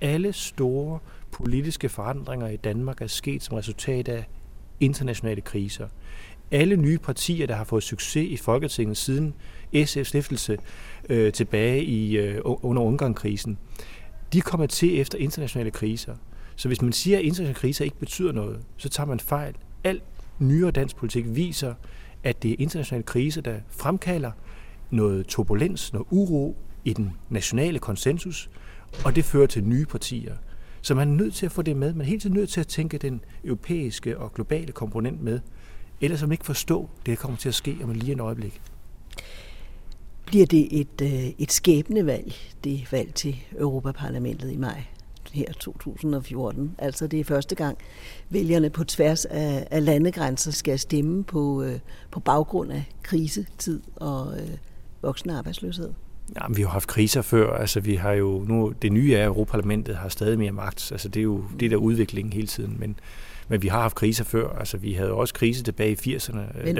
Alle 0.00 0.32
store 0.32 0.98
politiske 1.32 1.88
forandringer 1.88 2.48
i 2.48 2.56
Danmark 2.56 3.00
er 3.00 3.06
sket 3.06 3.42
som 3.42 3.56
resultat 3.56 4.08
af 4.08 4.24
internationale 4.80 5.40
kriser. 5.40 5.88
Alle 6.50 6.76
nye 6.76 6.98
partier, 6.98 7.46
der 7.46 7.54
har 7.54 7.64
fået 7.64 7.82
succes 7.82 8.28
i 8.30 8.36
Folketinget 8.36 8.96
siden 8.96 9.34
SF's 9.74 10.02
stiftelse 10.02 10.58
øh, 11.08 11.32
tilbage 11.32 11.84
i, 11.84 12.16
øh, 12.16 12.40
under 12.44 12.82
Ungarn-krisen, 12.82 13.58
de 14.32 14.40
kommer 14.40 14.66
til 14.66 15.00
efter 15.00 15.18
internationale 15.18 15.70
kriser. 15.70 16.14
Så 16.56 16.68
hvis 16.68 16.82
man 16.82 16.92
siger, 16.92 17.18
at 17.18 17.24
internationale 17.24 17.54
kriser 17.54 17.84
ikke 17.84 17.98
betyder 17.98 18.32
noget, 18.32 18.60
så 18.76 18.88
tager 18.88 19.06
man 19.06 19.20
fejl. 19.20 19.54
Al 19.84 20.00
nyere 20.38 20.70
dansk 20.70 20.96
politik 20.96 21.24
viser, 21.28 21.74
at 22.22 22.42
det 22.42 22.50
er 22.50 22.56
internationale 22.58 23.02
kriser, 23.02 23.40
der 23.40 23.54
fremkalder 23.70 24.30
noget 24.90 25.26
turbulens, 25.26 25.92
noget 25.92 26.06
uro 26.10 26.56
i 26.84 26.92
den 26.92 27.12
nationale 27.30 27.78
konsensus, 27.78 28.50
og 29.04 29.16
det 29.16 29.24
fører 29.24 29.46
til 29.46 29.64
nye 29.64 29.86
partier. 29.86 30.34
Så 30.82 30.94
man 30.94 31.08
er 31.08 31.12
nødt 31.12 31.34
til 31.34 31.46
at 31.46 31.52
få 31.52 31.62
det 31.62 31.76
med. 31.76 31.92
Man 31.92 32.00
er 32.00 32.10
helt 32.10 32.32
nødt 32.32 32.48
til 32.48 32.60
at 32.60 32.66
tænke 32.66 32.98
den 32.98 33.20
europæiske 33.44 34.18
og 34.18 34.34
globale 34.34 34.72
komponent 34.72 35.22
med. 35.22 35.40
Ellers 36.00 36.22
man 36.22 36.32
ikke 36.32 36.46
forstå, 36.46 36.88
det 36.98 37.06
der 37.06 37.16
kommer 37.16 37.36
til 37.36 37.48
at 37.48 37.54
ske 37.54 37.76
om 37.82 37.90
lige 37.90 38.12
en 38.12 38.20
øjeblik. 38.20 38.60
Bliver 40.26 40.46
det 40.46 40.80
et, 40.80 41.00
øh, 41.02 41.32
et 41.38 41.52
skæbnevalg, 41.52 42.32
det 42.64 42.88
valg 42.92 43.14
til 43.14 43.36
Europaparlamentet 43.58 44.52
i 44.52 44.56
maj 44.56 44.84
her 45.32 45.52
2014? 45.52 46.74
Altså 46.78 47.06
det 47.06 47.20
er 47.20 47.24
første 47.24 47.54
gang, 47.54 47.78
vælgerne 48.30 48.70
på 48.70 48.84
tværs 48.84 49.24
af, 49.24 49.68
af 49.70 49.84
landegrænser 49.84 50.50
skal 50.50 50.78
stemme 50.78 51.24
på, 51.24 51.62
øh, 51.62 51.78
på 52.10 52.20
baggrund 52.20 52.72
af 52.72 52.84
krisetid 53.02 53.80
og 53.96 54.40
øh, 54.40 54.50
voksende 55.02 55.38
arbejdsløshed. 55.38 55.92
Ja, 56.34 56.40
vi 56.56 56.62
har 56.62 56.68
haft 56.68 56.88
kriser 56.88 57.22
før. 57.22 57.56
Altså, 57.56 57.80
vi 57.80 57.94
har 57.94 58.12
jo 58.12 58.44
nu, 58.48 58.72
det 58.82 58.92
nye 58.92 59.14
er, 59.14 59.20
at 59.20 59.26
Europaparlamentet 59.26 59.96
har 59.96 60.08
stadig 60.08 60.38
mere 60.38 60.52
magt. 60.52 60.92
Altså, 60.92 61.08
det 61.08 61.20
er 61.20 61.24
jo 61.24 61.44
det 61.60 61.70
der 61.70 61.76
udvikling 61.76 62.34
hele 62.34 62.46
tiden. 62.46 62.76
Men, 62.78 62.98
men 63.48 63.62
vi 63.62 63.68
har 63.68 63.80
haft 63.80 63.94
kriser 63.94 64.24
før. 64.24 64.58
Altså, 64.58 64.76
vi 64.76 64.92
havde 64.92 65.12
også 65.12 65.34
krise 65.34 65.62
tilbage 65.62 65.90
i 65.92 66.16
80'erne. 66.16 66.64
Men 66.64 66.78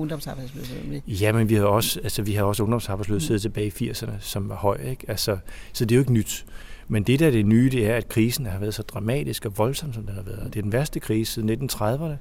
ungdomsarbejdsløshed? 0.00 1.00
Ja, 1.06 1.32
men 1.32 1.48
vi 1.48 1.54
havde 1.54 1.68
også, 1.68 2.00
altså, 2.02 2.22
vi 2.22 2.32
havde 2.32 2.46
også 2.46 2.62
ungdomsarbejdsløshed 2.62 3.36
mm. 3.36 3.40
tilbage 3.40 3.66
i 3.66 3.90
80'erne, 3.90 4.12
som 4.20 4.48
var 4.48 4.54
høj. 4.54 4.78
Ikke? 4.90 5.04
Altså, 5.08 5.36
så 5.72 5.84
det 5.84 5.94
er 5.94 5.96
jo 5.96 6.02
ikke 6.02 6.12
nyt. 6.12 6.46
Men 6.88 7.02
det 7.02 7.20
der 7.20 7.26
er 7.26 7.30
det 7.30 7.46
nye, 7.46 7.70
det 7.70 7.86
er, 7.86 7.94
at 7.94 8.08
krisen 8.08 8.46
har 8.46 8.58
været 8.58 8.74
så 8.74 8.82
dramatisk 8.82 9.46
og 9.46 9.58
voldsom, 9.58 9.92
som 9.92 10.02
den 10.02 10.14
har 10.14 10.22
været. 10.22 10.44
Det 10.54 10.56
er 10.56 10.62
den 10.62 10.72
værste 10.72 11.00
krise 11.00 11.32
siden 11.32 11.70
1930'erne. 11.70 12.16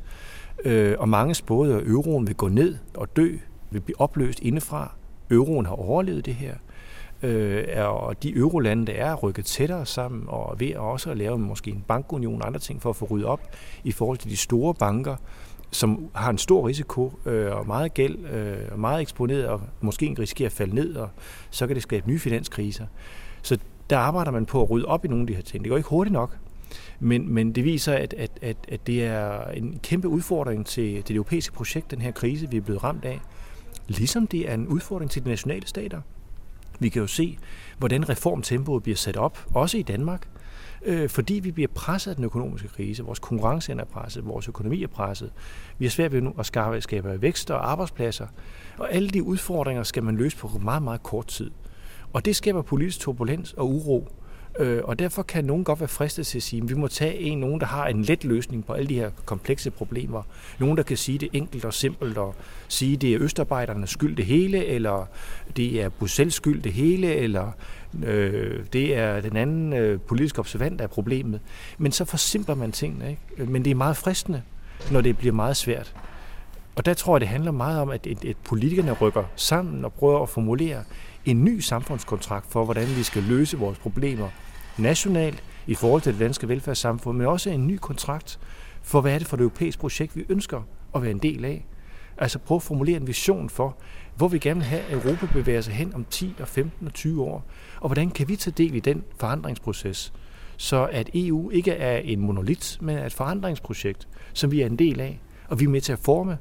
Øh, 0.66 0.96
og 1.00 1.10
mange 1.10 1.36
spåede, 1.36 1.76
at 1.76 1.88
euroen 1.88 2.28
vil 2.28 2.36
gå 2.36 2.48
ned 2.48 2.76
og 2.94 3.16
dø, 3.16 3.38
vil 3.72 3.80
blive 3.80 4.02
opløst 4.02 4.40
indefra. 4.40 4.96
Euroen 5.32 5.66
har 5.66 5.74
overlevet 5.74 6.26
det 6.26 6.36
her. 6.36 6.56
Øh, 7.24 7.66
og 7.78 8.24
de 8.24 8.36
eurolande, 8.36 8.86
der 8.86 8.94
er 8.94 9.16
rykket 9.16 9.46
tættere 9.46 9.86
sammen, 9.86 10.24
og 10.28 10.60
ved 10.60 10.76
også 10.76 11.12
at 11.12 11.18
lave 11.18 11.40
måske 11.40 11.72
en 11.72 11.84
bankunion 11.88 12.42
og 12.42 12.48
andre 12.48 12.60
ting 12.60 12.82
for 12.82 12.90
at 12.90 12.96
få 12.96 13.06
ryddet 13.06 13.28
op 13.28 13.42
i 13.84 13.92
forhold 13.92 14.18
til 14.18 14.32
de 14.32 14.38
store 14.38 14.74
banker, 14.74 15.16
som 15.72 16.10
har 16.16 16.30
en 16.30 16.38
stor 16.38 16.68
risiko 16.68 17.20
øh, 17.26 17.56
og 17.56 17.68
meget 17.68 17.94
gæld 17.94 18.26
øh, 18.26 18.58
og 18.72 18.80
meget 18.80 19.02
eksponeret 19.02 19.48
og 19.48 19.62
måske 19.82 20.16
risikerer 20.20 20.50
at 20.50 20.54
falde 20.54 20.76
ned, 20.76 20.96
og 20.96 21.10
så 21.50 21.68
kan 21.68 21.76
det 21.76 21.84
skabe 21.84 22.08
nye 22.08 22.20
finanskriser. 22.20 22.86
Så 23.42 23.58
der 23.90 23.98
arbejder 23.98 24.32
man 24.32 24.46
på 24.46 24.62
at 24.62 24.70
rydde 24.70 24.86
op 24.86 25.06
i 25.06 25.08
nogle 25.08 25.22
af 25.22 25.28
de 25.28 25.34
her 25.36 25.42
ting. 25.42 25.64
Det 25.64 25.70
går 25.70 25.78
ikke 25.78 25.90
hurtigt 25.90 26.14
nok, 26.14 26.38
men, 27.00 27.34
men 27.34 27.52
det 27.52 27.64
viser, 27.64 27.94
at, 27.94 28.14
at, 28.14 28.32
at, 28.42 28.58
at 28.68 28.88
det 28.88 29.06
er 29.06 29.48
en 29.50 29.80
kæmpe 29.84 30.08
udfordring 30.08 30.66
til, 30.66 30.94
til 30.94 31.08
det 31.08 31.16
europæiske 31.16 31.54
projekt, 31.54 31.92
den 31.92 32.02
her 32.02 32.12
krise, 32.12 32.50
vi 32.50 32.58
er 32.58 32.62
blevet 32.62 32.84
ramt 32.84 33.06
af. 33.06 33.20
Ligesom 33.88 34.28
det 34.28 34.50
er 34.50 34.54
en 34.54 34.68
udfordring 34.68 35.12
til 35.12 35.24
de 35.24 35.30
nationale 35.30 35.68
stater. 35.68 36.02
Vi 36.80 36.90
kan 36.90 37.02
jo 37.02 37.08
se, 37.08 37.38
hvordan 37.78 38.10
reformtempoet 38.10 38.84
bliver 38.84 38.96
sat 38.96 39.18
op, 39.18 39.46
også 39.54 39.78
i 39.78 39.82
Danmark, 39.82 40.28
øh, 40.86 41.10
fordi 41.10 41.34
vi 41.34 41.52
bliver 41.52 41.68
presset 41.76 42.12
af 42.12 42.16
den 42.16 42.26
økonomiske 42.26 42.68
krise. 42.68 43.04
Vores 43.04 43.20
konkurrence 43.20 43.72
er 43.72 43.86
presset, 43.86 44.26
vores 44.26 44.48
økonomi 44.48 44.84
er 44.84 44.88
presset. 44.88 45.32
Vi 45.78 45.86
har 45.86 45.90
svært 45.90 46.12
ved 46.12 46.22
nu 46.22 46.34
at 46.40 46.46
skabe, 46.46 46.82
skabe 46.82 47.22
vækst 47.22 47.52
og 47.52 47.72
arbejdspladser. 47.72 48.28
Og 48.78 48.94
alle 48.94 49.10
de 49.10 49.24
udfordringer 49.24 49.84
skal 49.84 50.04
man 50.04 50.18
løse 50.18 50.38
på 50.38 50.48
meget, 50.62 50.84
meget 50.84 51.04
kort 51.04 51.28
tid. 51.28 51.52
Og 52.14 52.26
det 52.26 52.36
skaber 52.36 52.62
politisk 52.62 53.00
turbulens 53.00 53.54
og 53.54 53.70
uro. 53.70 54.08
Øh, 54.60 54.82
og 54.84 55.00
derfor 55.00 55.24
kan 55.24 55.46
nogen 55.46 55.64
godt 55.64 55.80
være 55.80 55.88
fristet 55.88 56.28
til 56.28 56.38
at 56.38 56.44
sige, 56.44 56.62
at 56.62 56.70
vi 56.70 56.74
må 56.74 56.88
tage 56.88 57.20
en, 57.20 57.40
nogen, 57.40 57.60
der 57.60 57.66
har 57.66 57.88
en 57.88 58.02
let 58.02 58.24
løsning 58.24 58.66
på 58.66 58.74
alle 58.74 58.90
de 58.90 58.96
her 58.96 59.10
komplekse 59.26 59.72
problemer. 59.72 60.24
Nogen, 60.60 60.78
der 60.78 60.84
kan 60.84 60.98
sige 60.98 61.18
det 61.18 61.30
enkelt 61.34 61.66
og 61.66 61.74
simpelt 61.74 62.18
og 62.18 62.36
sige, 62.68 62.94
at 62.94 63.02
det 63.02 63.14
er 63.14 63.22
Østarbejdernes 63.22 63.90
skyld 63.90 64.16
det 64.16 64.26
hele, 64.26 64.66
eller 64.66 65.06
det 65.56 65.82
er 65.82 65.90
Bruxelles 65.90 66.34
skyld 66.34 66.62
det 66.62 66.74
hele, 66.74 67.16
eller 67.16 67.52
øh, 68.04 68.66
det 68.74 68.98
er 68.98 69.22
den 69.22 69.38
anden 69.38 69.74
øh, 69.74 70.00
politiske 70.00 70.40
observant, 70.40 70.82
af 70.82 70.90
problemet. 70.90 71.40
Men 71.78 71.92
så 71.92 72.06
forsimpler 72.06 72.56
man 72.56 72.72
tingene. 72.72 73.10
Ikke? 73.10 73.22
Øh, 73.38 73.50
men 73.50 73.66
det 73.66 73.72
er 73.72 73.76
meget 73.76 73.98
fristende, 73.98 74.42
når 74.92 75.02
det 75.02 75.18
bliver 75.18 75.34
meget 75.34 75.58
svært. 75.58 75.96
Og 76.76 76.86
der 76.86 76.94
tror 76.94 77.16
jeg, 77.16 77.22
det 77.22 77.30
handler 77.30 77.52
meget 77.52 77.82
om, 77.82 77.90
at, 77.90 78.08
at 78.08 78.38
politikerne 78.44 78.92
rykker 78.92 79.24
sammen 79.36 79.86
og 79.86 79.94
prøver 79.94 80.24
at 80.24 80.30
formulere 80.30 80.84
en 81.26 81.46
ny 81.46 81.60
samfundskontrakt 81.60 82.52
for, 82.52 82.66
hvordan 82.66 82.88
vi 82.98 83.04
skal 83.04 83.24
løse 83.24 83.58
vores 83.58 83.78
problemer 83.78 84.30
nationalt 84.80 85.44
i 85.68 85.76
forhold 85.76 86.02
til 86.02 86.14
det 86.14 86.20
danske 86.20 86.48
velfærdssamfund, 86.48 87.18
men 87.18 87.28
også 87.28 87.50
en 87.50 87.68
ny 87.68 87.78
kontrakt 87.78 88.40
for, 88.82 89.02
hvad 89.02 89.14
er 89.14 89.18
det 89.18 89.28
for 89.28 89.38
et 89.38 89.42
europæisk 89.42 89.80
projekt, 89.80 90.16
vi 90.16 90.26
ønsker 90.30 90.62
at 90.96 91.02
være 91.02 91.12
en 91.12 91.18
del 91.18 91.46
af. 91.46 91.66
Altså 92.18 92.40
prøve 92.40 92.56
at 92.56 92.64
formulere 92.64 92.98
en 92.98 93.08
vision 93.08 93.50
for, 93.50 93.78
hvor 94.16 94.28
vi 94.28 94.40
gerne 94.40 94.60
vil 94.60 94.68
have, 94.68 94.82
at 94.82 94.94
Europa 94.94 95.26
bevæger 95.34 95.62
sig 95.62 95.74
hen 95.74 95.94
om 95.94 96.06
10 96.10 96.36
og 96.40 96.48
15 96.48 96.88
og 96.88 96.94
20 96.94 97.24
år, 97.24 97.46
og 97.80 97.88
hvordan 97.88 98.10
kan 98.10 98.28
vi 98.28 98.36
tage 98.36 98.54
del 98.58 98.76
i 98.76 98.80
den 98.80 99.04
forandringsproces, 99.20 100.14
så 100.58 100.90
at 100.92 101.10
EU 101.14 101.50
ikke 101.50 101.72
er 101.72 101.98
en 101.98 102.20
monolit, 102.20 102.78
men 102.82 102.98
er 102.98 103.06
et 103.06 103.14
forandringsprojekt, 103.14 104.08
som 104.34 104.52
vi 104.52 104.62
er 104.62 104.66
en 104.66 104.80
del 104.80 105.00
af, 105.00 105.20
og 105.48 105.60
vi 105.60 105.66
er 105.66 105.70
med 105.70 105.82
til 105.82 105.94
at 105.94 106.00
forme. 106.00 106.38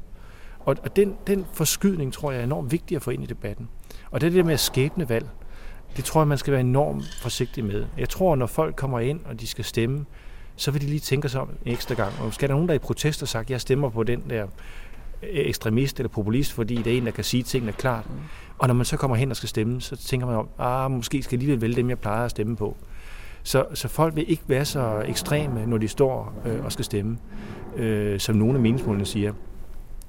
Og 0.59 0.97
den, 0.97 1.15
den 1.27 1.47
forskydning, 1.53 2.13
tror 2.13 2.33
jeg, 2.33 2.41
er 2.41 2.45
enormt 2.45 2.73
vigtig 2.73 2.97
at 2.97 3.03
få 3.03 3.11
ind 3.11 3.23
i 3.23 3.27
debatten. 3.27 3.69
Og 4.11 4.21
det 4.21 4.27
er 4.27 4.31
det 4.31 4.39
der 4.39 4.45
med 4.45 4.57
skæbnevalg. 4.57 5.09
valg. 5.09 5.46
Det 5.97 6.05
tror 6.05 6.21
jeg, 6.21 6.29
man 6.29 6.39
skal 6.39 6.53
være 6.53 6.61
enormt 6.61 7.19
forsigtig 7.23 7.65
med. 7.65 7.85
Jeg 7.99 8.09
tror, 8.09 8.37
når 8.37 8.47
folk 8.47 8.77
kommer 8.77 9.01
ind, 9.01 9.21
og 9.25 9.41
de 9.41 9.47
skal 9.47 9.65
stemme, 9.65 10.05
så 10.57 10.71
vil 10.71 10.81
de 10.83 10.87
lige 10.87 11.01
tænke 11.01 11.29
sig 11.29 11.41
om 11.41 11.49
en 11.65 11.73
ekstra 11.73 11.95
gang. 11.95 12.13
Og 12.21 12.35
skal 12.35 12.49
der 12.49 12.55
nogen, 12.55 12.69
der 12.69 12.75
i 12.75 12.79
protest 12.79 13.21
har 13.21 13.27
sagt, 13.27 13.51
jeg 13.51 13.61
stemmer 13.61 13.89
på 13.89 14.03
den 14.03 14.23
der 14.31 14.47
ekstremist 15.23 16.01
eller 16.01 16.09
populist, 16.09 16.53
fordi 16.53 16.77
det 16.77 16.93
er 16.93 16.97
en, 16.97 17.07
der 17.07 17.13
kan 17.13 17.25
sige 17.25 17.43
tingene 17.43 17.73
klart. 17.73 18.05
Og 18.59 18.69
når 18.69 18.75
man 18.75 18.87
så 18.87 18.97
kommer 18.97 19.17
hen 19.17 19.31
og 19.31 19.37
skal 19.37 19.49
stemme, 19.49 19.81
så 19.81 19.97
tænker 19.97 20.27
man 20.27 20.37
om, 20.37 20.49
ah, 20.59 20.91
måske 20.91 21.23
skal 21.23 21.37
jeg 21.37 21.43
alligevel 21.43 21.61
vælge 21.61 21.77
dem, 21.77 21.91
jeg 21.91 21.99
plejer 21.99 22.25
at 22.25 22.31
stemme 22.31 22.57
på. 22.57 22.77
Så, 23.43 23.65
så 23.75 23.89
folk 23.89 24.17
vil 24.17 24.31
ikke 24.31 24.43
være 24.47 24.65
så 24.65 25.03
ekstreme, 25.07 25.67
når 25.67 25.79
de 25.79 25.89
står 25.89 26.35
øh, 26.47 26.65
og 26.65 26.73
skal 26.73 26.85
stemme, 26.85 27.19
øh, 27.77 28.21
som 28.21 28.37
nogle 28.37 28.55
af 28.55 28.61
meningsmålene 28.61 29.07
siger. 29.07 29.33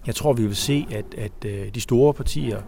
Jeg 0.07 0.15
tror, 0.15 0.33
vi 0.33 0.45
vil 0.45 0.55
se, 0.55 0.87
at, 0.91 1.05
at 1.17 1.45
øh, 1.45 1.75
de 1.75 1.81
store 1.81 2.13
partier, 2.13 2.61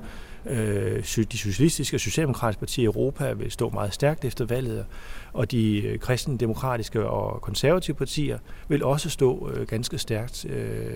Øh, 0.45 1.03
de 1.31 1.37
socialistiske 1.37 1.97
og 1.97 2.01
socialdemokratiske 2.01 2.59
partier 2.59 2.83
i 2.83 2.85
Europa 2.85 3.33
vil 3.33 3.51
stå 3.51 3.69
meget 3.69 3.93
stærkt 3.93 4.25
efter 4.25 4.45
valget, 4.45 4.85
og 5.33 5.51
de 5.51 5.81
øh, 5.81 5.99
kristendemokratiske 5.99 7.05
og 7.05 7.41
konservative 7.41 7.95
partier 7.95 8.37
vil 8.67 8.83
også 8.83 9.09
stå 9.09 9.51
øh, 9.53 9.67
ganske 9.67 9.97
stærkt 9.97 10.45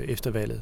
efter 0.07 0.31
valget. 0.31 0.61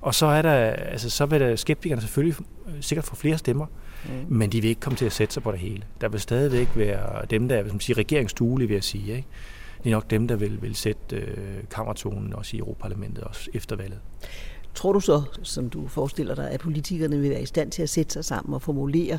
Og 0.00 0.14
så 0.14 0.26
er 0.26 0.42
der, 0.42 0.54
altså, 0.70 1.10
så 1.10 1.26
vil 1.26 1.40
der 1.40 1.56
skeptikerne 1.56 2.02
selvfølgelig 2.02 2.36
sikkert 2.80 3.04
få 3.04 3.16
flere 3.16 3.38
stemmer, 3.38 3.66
mm. 4.04 4.10
men 4.36 4.52
de 4.52 4.60
vil 4.60 4.68
ikke 4.68 4.80
komme 4.80 4.96
til 4.96 5.06
at 5.06 5.12
sætte 5.12 5.34
sig 5.34 5.42
på 5.42 5.52
det 5.52 5.60
hele. 5.60 5.82
Der 6.00 6.08
vil 6.08 6.20
stadigvæk 6.20 6.68
være 6.74 7.26
dem, 7.30 7.48
der 7.48 7.56
er 7.56 7.68
som 7.68 7.80
siger, 7.80 7.98
regeringsduelige, 7.98 8.68
vil 8.68 8.74
jeg 8.74 8.84
sige. 8.84 9.16
Ikke? 9.16 9.28
Det 9.84 9.90
er 9.90 9.94
nok 9.94 10.10
dem, 10.10 10.28
der 10.28 10.36
vil, 10.36 10.62
vil 10.62 10.74
sætte 10.74 11.16
øh, 11.16 11.36
kammertonen 11.70 12.34
også 12.34 12.56
i 12.56 12.58
Europaparlamentet, 12.58 13.24
også 13.24 13.50
efter 13.54 13.76
valget. 13.76 13.98
Tror 14.74 14.92
du 14.92 15.00
så, 15.00 15.22
som 15.42 15.70
du 15.70 15.88
forestiller 15.88 16.34
dig, 16.34 16.50
at 16.50 16.60
politikerne 16.60 17.18
vil 17.18 17.30
være 17.30 17.42
i 17.42 17.46
stand 17.46 17.70
til 17.70 17.82
at 17.82 17.88
sætte 17.88 18.12
sig 18.12 18.24
sammen 18.24 18.54
og 18.54 18.62
formulere 18.62 19.18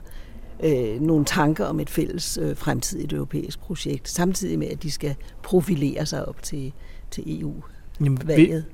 øh, 0.64 1.02
nogle 1.02 1.26
tanker 1.26 1.66
om 1.66 1.80
et 1.80 1.90
fælles 1.90 2.40
øh, 2.42 2.56
fremtidigt 2.56 3.14
europæisk 3.14 3.60
projekt, 3.60 4.10
samtidig 4.10 4.60
med, 4.60 4.68
at 4.68 4.84
de 4.84 4.92
skal 4.92 5.16
profilere 5.44 6.06
sig 6.06 6.28
op 6.28 6.44
til, 6.44 6.74
til 7.12 7.42
EU-valget? 7.42 8.66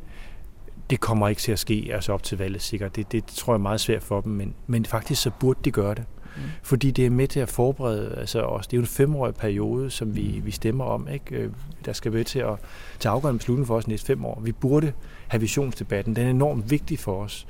Det 0.90 1.00
kommer 1.00 1.28
ikke 1.28 1.42
til 1.42 1.52
at 1.52 1.60
ske 1.60 1.90
altså 1.94 2.13
op 2.13 2.24
til 2.24 2.38
valget 2.38 2.62
sikkert. 2.62 2.96
Det, 2.96 3.12
det 3.12 3.26
tror 3.26 3.54
jeg 3.54 3.58
er 3.58 3.62
meget 3.62 3.82
svært 3.82 4.04
for 4.04 4.22
dem, 4.22 4.34
men, 4.34 4.54
men 4.68 4.86
faktisk 4.86 5.22
så 5.22 5.32
burde 5.40 5.60
de 5.66 5.72
gøre 5.72 5.96
det. 5.96 6.04
Mm. 6.36 6.42
Fordi 6.63 6.92
det 6.92 7.06
er 7.06 7.10
med 7.10 7.28
til 7.28 7.40
at 7.40 7.50
forberede 7.50 8.16
altså 8.18 8.42
os. 8.42 8.68
Det 8.68 8.74
er 8.74 8.78
jo 8.78 8.82
en 8.82 8.88
femårig 8.88 9.36
periode, 9.36 9.90
som 9.90 10.16
vi, 10.16 10.42
vi 10.44 10.52
stemmer 10.52 10.86
om. 10.86 11.08
Ikke? 11.08 11.36
Øh, 11.36 11.52
der 11.86 11.94
skal 11.94 12.13
være 12.13 12.24
til 12.24 12.40
at 12.40 12.56
tage 13.00 13.13
afgørende 13.13 13.38
beslutning 13.38 13.68
for 13.68 13.76
os 13.76 13.88
næste 13.88 14.06
fem 14.08 14.26
år. 14.26 14.42
Vi 14.44 14.52
burde 14.52 14.94
have 15.28 15.42
visionsdebatten. 15.42 16.16
Den 16.16 16.26
er 16.26 16.30
enormt 16.30 16.72
vigtig 16.72 17.00
for 17.00 17.24
os. 17.24 17.48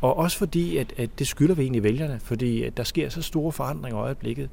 Og 0.00 0.16
også 0.16 0.38
fordi, 0.38 0.76
at, 0.76 0.92
at 0.96 1.18
det 1.18 1.26
skylder 1.26 1.54
vi 1.54 1.62
egentlig 1.62 1.82
vælgerne, 1.82 2.20
fordi 2.20 2.62
at 2.62 2.76
der 2.76 2.84
sker 2.84 3.08
så 3.08 3.22
store 3.22 3.52
forandringer 3.52 3.98
i 3.98 4.02
øjeblikket. 4.02 4.50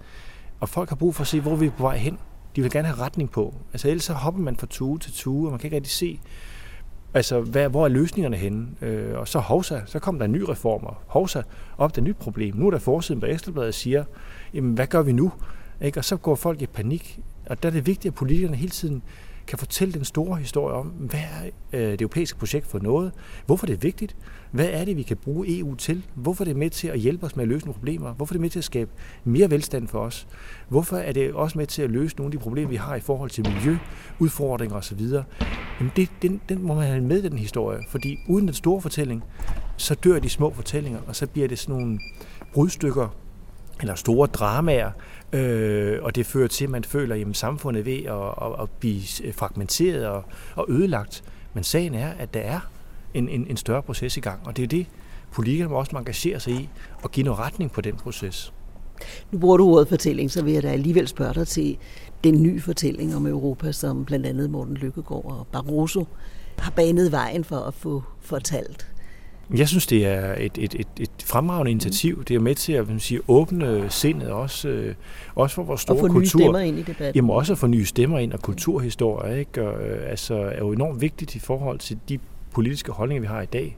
Og 0.59 0.69
folk 0.69 0.89
har 0.89 0.95
brug 0.95 1.15
for 1.15 1.21
at 1.21 1.27
se, 1.27 1.41
hvor 1.41 1.55
vi 1.55 1.65
er 1.65 1.71
på 1.71 1.83
vej 1.83 1.97
hen. 1.97 2.17
De 2.55 2.61
vil 2.61 2.71
gerne 2.71 2.87
have 2.87 2.99
retning 2.99 3.31
på. 3.31 3.55
Altså 3.73 3.87
ellers 3.87 4.03
så 4.03 4.13
hopper 4.13 4.41
man 4.41 4.55
fra 4.55 4.67
tue 4.69 4.99
til 4.99 5.13
tue, 5.13 5.47
og 5.47 5.51
man 5.51 5.59
kan 5.59 5.67
ikke 5.67 5.75
rigtig 5.75 5.93
se, 5.93 6.19
altså, 7.13 7.41
hvad, 7.41 7.69
hvor 7.69 7.85
er 7.85 7.89
løsningerne 7.89 8.37
henne? 8.37 8.67
Øh, 8.81 9.19
og 9.19 9.27
så 9.27 9.39
hovsa, 9.39 9.79
så 9.85 9.99
kom 9.99 10.19
der 10.19 10.25
en 10.25 10.31
ny 10.31 10.41
reform, 10.41 10.83
og 10.83 10.95
hovsa, 11.07 11.41
op 11.77 11.95
der 11.95 12.01
nyt 12.01 12.17
problem. 12.17 12.55
Nu 12.55 12.67
er 12.67 12.71
der 12.71 12.79
forsiden 12.79 13.19
på 13.19 13.25
Ekstrabladet 13.25 13.75
siger, 13.75 14.03
jamen 14.53 14.73
hvad 14.73 14.87
gør 14.87 15.01
vi 15.01 15.11
nu? 15.11 15.31
Ikke? 15.81 15.99
Og 15.99 16.05
så 16.05 16.17
går 16.17 16.35
folk 16.35 16.61
i 16.61 16.65
panik. 16.65 17.19
Og 17.45 17.63
der 17.63 17.69
er 17.69 17.73
det 17.73 17.87
vigtigt, 17.87 18.11
at 18.11 18.15
politikerne 18.15 18.57
hele 18.57 18.71
tiden 18.71 19.01
kan 19.47 19.57
fortælle 19.57 19.93
den 19.93 20.05
store 20.05 20.37
historie 20.37 20.75
om, 20.75 20.87
hvad 20.87 21.19
er 21.19 21.49
øh, 21.73 21.91
det 21.91 22.01
europæiske 22.01 22.39
projekt 22.39 22.67
for 22.67 22.79
noget, 22.79 23.11
hvorfor 23.45 23.65
det 23.65 23.73
er 23.73 23.77
vigtigt, 23.77 24.15
hvad 24.51 24.69
er 24.71 24.85
det, 24.85 24.97
vi 24.97 25.03
kan 25.03 25.17
bruge 25.17 25.59
EU 25.59 25.75
til, 25.75 26.05
hvorfor 26.15 26.43
det 26.43 26.51
er 26.51 26.57
med 26.57 26.69
til 26.69 26.87
at 26.87 26.99
hjælpe 26.99 27.25
os 27.25 27.35
med 27.35 27.43
at 27.43 27.47
løse 27.47 27.65
nogle 27.65 27.73
problemer, 27.73 28.13
hvorfor 28.13 28.33
det 28.33 28.39
er 28.39 28.41
med 28.41 28.49
til 28.49 28.59
at 28.59 28.65
skabe 28.65 28.91
mere 29.23 29.51
velstand 29.51 29.87
for 29.87 29.99
os, 29.99 30.27
hvorfor 30.69 30.97
er 30.97 31.11
det 31.11 31.33
også 31.33 31.57
med 31.57 31.67
til 31.67 31.81
at 31.81 31.89
løse 31.89 32.15
nogle 32.17 32.27
af 32.27 32.31
de 32.31 32.43
problemer, 32.43 32.69
vi 32.69 32.75
har 32.75 32.95
i 32.95 32.99
forhold 32.99 33.29
til 33.29 33.47
miljø, 33.53 33.77
udfordringer 34.19 34.75
osv. 34.75 35.01
Jamen 35.79 35.91
det, 35.95 36.09
den, 36.21 36.41
den 36.49 36.63
må 36.63 36.73
man 36.73 36.87
have 36.87 37.01
med, 37.01 37.23
i 37.23 37.29
den 37.29 37.37
historie, 37.37 37.79
fordi 37.89 38.17
uden 38.27 38.45
den 38.45 38.53
store 38.53 38.81
fortælling, 38.81 39.23
så 39.77 39.95
dør 39.95 40.19
de 40.19 40.29
små 40.29 40.53
fortællinger, 40.53 40.99
og 41.07 41.15
så 41.15 41.27
bliver 41.27 41.47
det 41.47 41.59
sådan 41.59 41.75
nogle 41.75 41.99
brudstykker, 42.53 43.15
eller 43.79 43.95
store 43.95 44.27
dramaer, 44.27 44.91
øh, 45.33 45.99
og 46.01 46.15
det 46.15 46.25
fører 46.25 46.47
til, 46.47 46.63
at 46.63 46.69
man 46.69 46.83
føler, 46.83 47.27
at 47.29 47.37
samfundet 47.37 47.79
er 47.79 47.83
ved 47.83 48.05
at, 48.05 48.47
at, 48.47 48.63
at 48.63 48.69
blive 48.79 49.01
øh, 49.23 49.33
fragmenteret 49.33 50.07
og, 50.07 50.23
og 50.55 50.65
ødelagt. 50.69 51.23
Men 51.53 51.63
sagen 51.63 51.95
er, 51.95 52.09
at 52.19 52.33
der 52.33 52.39
er 52.39 52.59
en, 53.13 53.29
en, 53.29 53.47
en 53.49 53.57
større 53.57 53.81
proces 53.83 54.17
i 54.17 54.19
gang, 54.19 54.39
og 54.45 54.57
det 54.57 54.63
er 54.63 54.67
det, 54.67 54.85
politikerne 55.31 55.75
også 55.75 55.89
må 55.93 55.99
engagere 55.99 56.39
sig 56.39 56.53
i 56.53 56.69
og 57.03 57.11
give 57.11 57.23
noget 57.23 57.39
retning 57.39 57.71
på 57.71 57.81
den 57.81 57.95
proces. 57.95 58.53
Nu 59.31 59.39
bruger 59.39 59.57
du 59.57 59.69
ordet 59.69 59.87
fortælling, 59.87 60.31
så 60.31 60.43
vil 60.43 60.53
jeg 60.53 60.63
da 60.63 60.67
alligevel 60.67 61.07
spørge 61.07 61.33
dig 61.33 61.47
til 61.47 61.77
den 62.23 62.43
nye 62.43 62.61
fortælling 62.61 63.15
om 63.15 63.27
Europa, 63.27 63.71
som 63.71 64.05
blandt 64.05 64.25
andet 64.25 64.49
Morten 64.49 64.73
Lykkegaard 64.73 65.25
og 65.25 65.47
Barroso 65.51 66.07
har 66.57 66.71
banet 66.71 67.11
vejen 67.11 67.43
for 67.43 67.57
at 67.57 67.73
få 67.73 68.03
fortalt. 68.21 68.87
Jeg 69.55 69.67
synes, 69.67 69.87
det 69.87 70.05
er 70.05 70.35
et, 70.37 70.57
et, 70.57 70.75
et, 70.75 70.87
et 70.99 71.09
fremragende 71.25 71.71
initiativ. 71.71 72.23
Det 72.23 72.35
er 72.35 72.39
med 72.39 72.55
til 72.55 72.73
at 72.73 72.85
sige, 72.97 73.19
åbne 73.27 73.85
sindet 73.89 74.29
også, 74.29 74.69
øh, 74.69 74.95
også 75.35 75.55
for 75.55 75.63
vores 75.63 75.81
store 75.81 75.97
kultur. 75.97 76.09
Og 76.09 76.13
få 76.13 76.19
nye 76.19 76.27
stemmer 76.27 76.59
ind 76.59 76.79
i 76.79 76.81
debatten. 76.81 77.15
Jamen 77.15 77.31
også 77.31 77.53
at 77.53 77.59
få 77.59 77.67
nye 77.67 77.85
stemmer 77.85 78.19
ind 78.19 78.33
og 78.33 78.39
kulturhistorie. 78.41 79.39
Ikke? 79.39 79.67
Og, 79.67 79.87
øh, 79.87 80.09
altså, 80.09 80.35
er 80.35 80.57
jo 80.57 80.71
enormt 80.71 81.01
vigtigt 81.01 81.35
i 81.35 81.39
forhold 81.39 81.79
til 81.79 81.99
de 82.09 82.19
politiske 82.51 82.91
holdninger, 82.91 83.21
vi 83.21 83.27
har 83.27 83.41
i 83.41 83.45
dag. 83.45 83.77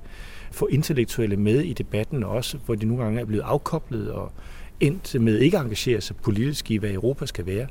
Få 0.51 0.67
intellektuelle 0.67 1.38
med 1.38 1.62
i 1.62 1.73
debatten 1.73 2.23
også, 2.23 2.58
hvor 2.65 2.75
de 2.75 2.86
nogle 2.86 3.03
gange 3.03 3.21
er 3.21 3.25
blevet 3.25 3.43
afkoblet 3.43 4.12
og 4.12 4.32
endt 4.79 5.21
med 5.21 5.39
ikke 5.39 5.58
at 5.58 5.63
engagere 5.63 6.01
sig 6.01 6.15
politisk 6.15 6.71
i, 6.71 6.75
hvad 6.77 6.89
Europa 6.89 7.25
skal 7.25 7.45
være. 7.45 7.67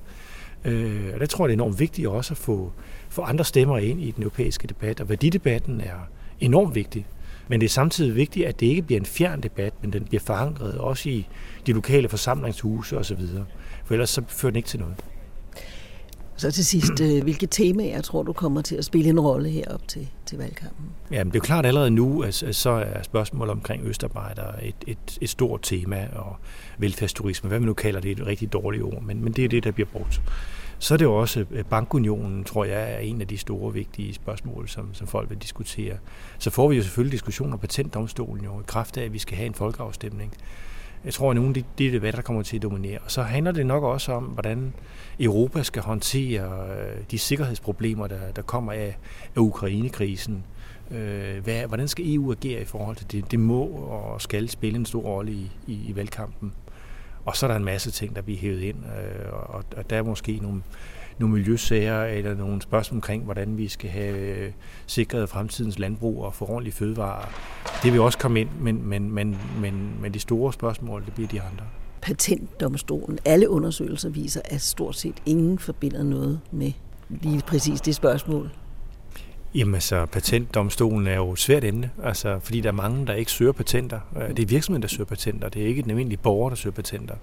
Øh, 0.65 1.11
og 1.15 1.21
der 1.21 1.27
tror 1.27 1.45
jeg, 1.45 1.49
det 1.49 1.55
er 1.55 1.65
enormt 1.65 1.81
vigtigt 1.81 2.09
også 2.09 2.35
at 2.35 2.39
få, 2.39 2.73
få 3.09 3.23
andre 3.23 3.45
stemmer 3.45 3.79
ind 3.79 4.01
i 4.01 4.11
den 4.11 4.23
europæiske 4.23 4.69
debat, 4.69 5.01
og 5.01 5.09
værdidebatten 5.09 5.81
er 5.81 6.09
enormt 6.41 6.75
vigtig. 6.75 7.07
Men 7.49 7.61
det 7.61 7.67
er 7.67 7.71
samtidig 7.71 8.17
vigtigt, 8.17 8.47
at 8.47 8.61
det 8.61 8.67
ikke 8.67 8.83
bliver 8.83 9.01
en 9.01 9.07
fjern 9.07 9.41
debat, 9.41 9.73
men 9.83 9.93
den 9.93 10.05
bliver 10.05 10.21
forankret 10.21 10.75
også 10.79 11.09
i 11.09 11.27
de 11.67 11.73
lokale 11.73 12.09
forsamlingshuse 12.09 12.99
osv. 12.99 13.21
For 13.85 13.95
ellers 13.95 14.11
så 14.11 14.23
fører 14.29 14.51
den 14.51 14.57
ikke 14.57 14.69
til 14.69 14.81
noget. 14.81 14.95
Så 16.37 16.51
til 16.51 16.67
sidst, 16.67 17.01
øh, 17.03 17.23
hvilke 17.23 17.47
temaer 17.47 18.01
tror 18.01 18.23
du 18.23 18.33
kommer 18.33 18.63
til 18.63 18.77
at 18.77 18.85
spille 18.85 19.11
en 19.11 19.21
rolle 19.21 19.49
herop 19.49 19.89
til, 19.89 20.09
til 20.27 20.39
valgkampen? 20.39 20.87
Ja, 21.11 21.19
det 21.19 21.27
er 21.27 21.31
jo 21.35 21.41
klart 21.41 21.67
allerede 21.67 21.91
nu, 21.91 22.23
at 22.23 22.35
så 22.35 22.71
er 22.71 23.03
spørgsmålet 23.03 23.53
omkring 23.53 23.87
Østarbejdere 23.87 24.65
et, 24.65 24.75
et, 24.87 25.19
et 25.21 25.29
stort 25.29 25.63
tema, 25.63 26.09
og 26.13 26.37
velfærdsturisme, 26.79 27.49
hvad 27.49 27.61
man 27.61 27.67
nu 27.67 27.75
kalder 27.75 28.01
det, 28.01 28.11
et 28.11 28.27
rigtig 28.27 28.53
dårligt 28.53 28.83
ord, 28.83 29.03
men, 29.03 29.25
men 29.25 29.33
det 29.33 29.45
er 29.45 29.49
det, 29.49 29.65
der 29.65 29.71
bliver 29.71 29.89
brugt. 29.93 30.21
Så 30.79 30.95
er 30.95 30.99
det 30.99 31.05
jo 31.05 31.15
også 31.15 31.45
øh, 31.51 31.65
bankunionen, 31.65 32.45
tror 32.45 32.65
jeg, 32.65 32.93
er 32.93 32.99
en 32.99 33.21
af 33.21 33.29
de 33.29 33.39
store 33.39 33.73
vigtige 33.73 34.15
spørgsmål, 34.15 34.69
som, 34.69 34.95
som 34.95 35.07
folk 35.07 35.31
vil 35.31 35.39
diskutere. 35.39 35.97
Så 36.39 36.51
får 36.51 36.69
vi 36.69 36.77
jo 36.77 36.83
selvfølgelig 36.83 37.13
diskussioner 37.13 37.53
om 37.53 37.59
patentdomstolen 37.59 38.45
jo, 38.45 38.61
i 38.61 38.63
kraft 38.67 38.97
af, 38.97 39.05
at 39.05 39.13
vi 39.13 39.19
skal 39.19 39.37
have 39.37 39.47
en 39.47 39.55
folkeafstemning. 39.55 40.33
Jeg 41.05 41.15
tror, 41.15 41.31
at 41.31 41.37
nogle 41.37 41.49
af 41.51 41.55
de, 41.55 41.65
de 41.79 41.93
debatter, 41.93 42.21
der 42.21 42.27
kommer 42.27 42.43
til 42.43 42.57
at 42.57 42.63
dominere. 42.63 42.99
Og 42.99 43.11
så 43.11 43.23
handler 43.23 43.53
det 43.53 43.67
nok 43.67 43.83
også 43.83 44.13
om, 44.13 44.25
hvordan 44.25 44.75
Europa 45.21 45.63
skal 45.63 45.83
håndtere 45.83 46.69
øh, 46.71 47.03
de 47.11 47.19
sikkerhedsproblemer, 47.19 48.07
der, 48.07 48.33
der 48.37 48.43
kommer 48.43 48.73
af, 48.73 48.97
af 49.37 49.41
Ukrainekrisen. 49.41 50.45
Øh, 50.91 51.45
hvad, 51.45 51.67
hvordan 51.67 51.89
skal 51.89 52.15
EU 52.15 52.33
agere 52.33 52.61
i 52.61 52.65
forhold 52.65 52.97
til 52.97 53.13
det? 53.13 53.31
Det 53.31 53.41
må 53.41 53.63
og 53.67 54.23
skal 54.23 54.49
spille 54.49 54.79
en 54.79 54.87
stor 54.87 55.03
rolle 55.03 55.33
i, 55.33 55.51
i, 55.67 55.73
i 55.89 55.97
valgkampen. 55.97 56.53
Og 57.29 57.37
så 57.37 57.47
er 57.47 57.51
der 57.51 57.57
en 57.57 57.65
masse 57.65 57.91
ting, 57.91 58.17
der 58.17 58.23
bliver 58.23 58.39
hævet 58.39 58.61
ind, 58.61 58.77
øh, 58.77 59.33
og, 59.33 59.65
og 59.77 59.91
der 59.91 59.97
er 59.97 60.03
måske 60.03 60.39
nogle, 60.43 60.63
nogle 61.19 61.35
miljøsager 61.35 62.05
eller 62.05 62.35
nogle 62.35 62.63
spørgsmål 62.63 62.97
omkring, 62.97 63.25
hvordan 63.25 63.59
vi 63.59 63.69
skal 63.69 63.91
have 63.91 64.19
øh, 64.19 64.53
sikret 64.87 65.29
fremtidens 65.29 65.79
landbrug 65.79 66.25
og 66.25 66.35
få 66.35 66.47
ordentlige 66.47 66.75
fødevarer. 66.75 67.29
Det 67.83 67.93
vil 67.93 68.01
også 68.01 68.19
komme 68.19 68.41
ind, 68.41 68.49
men, 68.61 68.87
men, 68.87 69.11
men, 69.13 69.39
men, 69.61 69.91
men 70.01 70.15
de 70.15 70.21
store 70.21 70.53
spørgsmål, 70.53 71.05
det 71.05 71.15
bliver 71.15 71.29
de 71.29 71.41
andre. 71.41 71.65
Patentdomstolen, 72.01 73.19
alle 73.25 73.51
undersøgelser 73.51 74.09
viser, 74.09 74.41
at 74.45 74.61
stort 74.61 74.97
set 74.97 75.23
ingen 75.27 75.59
forbinder 75.59 76.03
noget 76.03 76.41
med 76.51 76.73
lige 77.09 77.43
præcis 77.47 77.81
det 77.81 77.95
spørgsmål. 77.95 78.51
Jamen 79.55 79.75
altså, 79.75 80.07
patentdomstolen 80.07 81.07
er 81.07 81.17
jo 81.17 81.33
et 81.33 81.39
svært 81.39 81.65
emne, 81.65 81.91
altså, 82.05 82.39
fordi 82.43 82.61
der 82.61 82.69
er 82.69 82.73
mange, 82.73 83.07
der 83.07 83.15
ikke 83.15 83.31
søger 83.31 83.53
patenter. 83.53 84.01
Øh, 84.17 84.29
det 84.29 84.39
er 84.39 84.47
virksomheden, 84.47 84.83
der 84.83 84.89
søger 84.89 85.05
patenter, 85.05 85.49
det 85.49 85.63
er 85.63 85.67
ikke 85.67 85.83
den 85.83 85.91
almindelige 85.91 86.21
borger, 86.23 86.49
der 86.49 86.57
søger 86.57 86.75
patenter. 86.75 87.15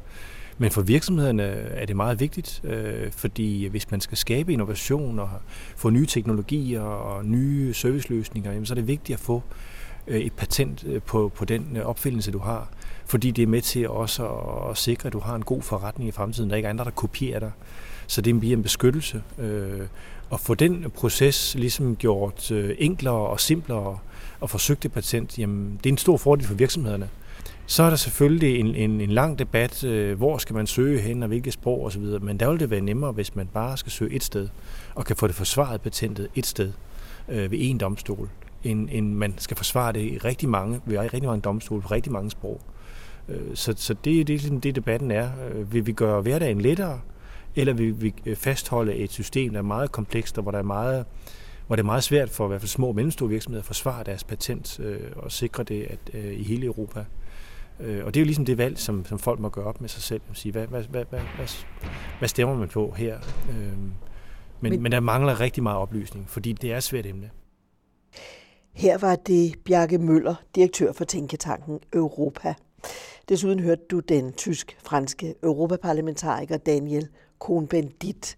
Men 0.57 0.71
for 0.71 0.81
virksomhederne 0.81 1.43
er 1.43 1.85
det 1.85 1.95
meget 1.95 2.19
vigtigt, 2.19 2.61
øh, 2.63 3.11
fordi 3.11 3.67
hvis 3.67 3.91
man 3.91 4.01
skal 4.01 4.17
skabe 4.17 4.53
innovation 4.53 5.19
og 5.19 5.29
få 5.75 5.89
nye 5.89 6.05
teknologier 6.05 6.81
og 6.81 7.25
nye 7.25 7.73
serviceløsninger, 7.73 8.51
jamen, 8.51 8.65
så 8.65 8.73
er 8.73 8.75
det 8.75 8.88
vigtigt 8.88 9.17
at 9.17 9.19
få 9.19 9.43
øh, 10.07 10.19
et 10.19 10.33
patent 10.33 10.85
på, 11.05 11.31
på 11.35 11.45
den 11.45 11.77
opfindelse, 11.77 12.31
du 12.31 12.39
har. 12.39 12.69
Fordi 13.05 13.31
det 13.31 13.43
er 13.43 13.47
med 13.47 13.61
til 13.61 13.89
også 13.89 14.27
at, 14.27 14.71
at 14.71 14.77
sikre, 14.77 15.07
at 15.07 15.13
du 15.13 15.19
har 15.19 15.35
en 15.35 15.43
god 15.43 15.61
forretning 15.61 16.07
i 16.07 16.11
fremtiden, 16.11 16.49
der 16.49 16.55
ikke 16.55 16.69
andre, 16.69 16.85
der 16.85 16.91
kopierer 16.91 17.39
dig. 17.39 17.51
Så 18.07 18.21
det 18.21 18.39
bliver 18.39 18.57
en 18.57 18.63
beskyttelse 18.63 19.21
at 20.33 20.39
få 20.39 20.53
den 20.53 20.91
proces 20.95 21.55
ligesom 21.55 21.95
gjort 21.95 22.51
øh, 22.51 22.75
enklere 22.77 23.13
og 23.13 23.39
simplere 23.39 23.97
og 24.39 24.49
forsøgte 24.49 24.89
patent, 24.89 25.39
jamen, 25.39 25.79
det 25.83 25.89
er 25.89 25.93
en 25.93 25.97
stor 25.97 26.17
fordel 26.17 26.47
for 26.47 26.53
virksomhederne. 26.53 27.09
Så 27.67 27.83
er 27.83 27.89
der 27.89 27.97
selvfølgelig 27.97 28.59
en, 28.59 28.75
en, 28.75 29.01
en 29.01 29.11
lang 29.11 29.39
debat, 29.39 29.83
øh, 29.83 30.17
hvor 30.17 30.38
skal 30.38 30.55
man 30.55 30.67
søge 30.67 30.99
hen 30.99 31.23
og 31.23 31.27
hvilke 31.27 31.51
sprog 31.51 31.85
osv., 31.85 32.03
men 32.21 32.39
der 32.39 32.49
vil 32.49 32.59
det 32.59 32.69
være 32.69 32.81
nemmere, 32.81 33.11
hvis 33.11 33.35
man 33.35 33.47
bare 33.47 33.77
skal 33.77 33.91
søge 33.91 34.13
et 34.15 34.23
sted 34.23 34.47
og 34.95 35.05
kan 35.05 35.15
få 35.15 35.27
det 35.27 35.35
forsvaret 35.35 35.81
patentet 35.81 36.27
et 36.35 36.45
sted 36.45 36.71
øh, 37.29 37.51
ved 37.51 37.57
en 37.61 37.77
domstol, 37.77 38.29
end, 38.63 38.89
end 38.91 39.13
man 39.13 39.33
skal 39.38 39.57
forsvare 39.57 39.93
det 39.93 39.99
i 39.99 40.17
rigtig 40.17 40.49
mange, 40.49 40.81
ved 40.85 40.97
rigtig 40.97 41.23
mange 41.23 41.41
domstole 41.41 41.81
på 41.81 41.88
rigtig 41.88 42.11
mange 42.11 42.31
sprog. 42.31 42.61
Øh, 43.29 43.41
så, 43.53 43.73
så 43.77 43.93
det, 43.93 44.03
det 44.03 44.19
er 44.19 44.25
ligesom 44.38 44.61
det, 44.61 44.75
debatten 44.75 45.11
er. 45.11 45.29
Øh, 45.51 45.73
vil 45.73 45.85
vi 45.85 45.91
gøre 45.91 46.21
hverdagen 46.21 46.61
lettere? 46.61 46.99
Eller 47.55 47.73
vil 47.73 48.01
vi 48.01 48.13
øh, 48.25 48.35
fastholde 48.35 48.95
et 48.95 49.11
system, 49.11 49.51
der 49.51 49.57
er 49.57 49.63
meget 49.63 49.91
komplekst, 49.91 50.37
og 50.37 50.41
hvor 50.41 50.51
der 50.51 50.59
er 50.59 50.63
meget 50.63 51.05
hvor 51.67 51.75
det 51.75 51.83
er 51.83 51.85
meget 51.85 52.03
svært 52.03 52.29
for 52.29 52.45
i 52.45 52.47
hvert 52.47 52.61
fald 52.61 52.69
små 52.69 52.87
og 52.87 52.95
mellemstore 52.95 53.29
virksomheder 53.29 53.61
at 53.61 53.65
forsvare 53.65 54.03
deres 54.03 54.23
patent 54.23 54.79
øh, 54.79 55.11
og 55.15 55.31
sikre 55.31 55.63
det 55.63 55.83
at, 55.83 55.99
øh, 56.13 56.39
i 56.39 56.43
hele 56.43 56.65
Europa. 56.65 57.05
Øh, 57.79 58.05
og 58.05 58.13
det 58.13 58.19
er 58.19 58.21
jo 58.21 58.25
ligesom 58.25 58.45
det 58.45 58.57
valg, 58.57 58.79
som, 58.79 59.05
som 59.05 59.19
folk 59.19 59.39
må 59.39 59.49
gøre 59.49 59.65
op 59.65 59.81
med 59.81 59.89
sig 59.89 60.01
selv. 60.01 60.21
Sige, 60.33 60.51
hvad, 60.51 60.67
hvad, 60.67 60.83
hvad, 60.83 61.05
hvad, 61.09 61.19
hvad, 61.35 61.47
hvad 62.19 62.29
stemmer 62.29 62.55
man 62.55 62.67
på 62.67 62.93
her? 62.97 63.17
Øh, 63.49 63.55
men, 63.57 63.93
men, 64.61 64.81
men 64.81 64.91
der 64.91 64.99
mangler 64.99 65.39
rigtig 65.39 65.63
meget 65.63 65.77
oplysning, 65.77 66.29
fordi 66.29 66.53
det 66.53 66.71
er 66.71 66.77
et 66.77 66.83
svært 66.83 67.05
emne. 67.05 67.29
Her 68.73 68.97
var 68.97 69.15
det 69.15 69.55
Bjarke 69.65 69.97
Møller, 69.97 70.35
direktør 70.55 70.93
for 70.93 71.05
Tænketanken 71.05 71.79
Europa. 71.93 72.53
Desuden 73.29 73.59
hørte 73.59 73.81
du 73.91 73.99
den 73.99 74.33
tysk-franske 74.33 75.35
europaparlamentariker 75.43 76.57
Daniel 76.57 77.07
Cohn-Bendit 77.45 78.36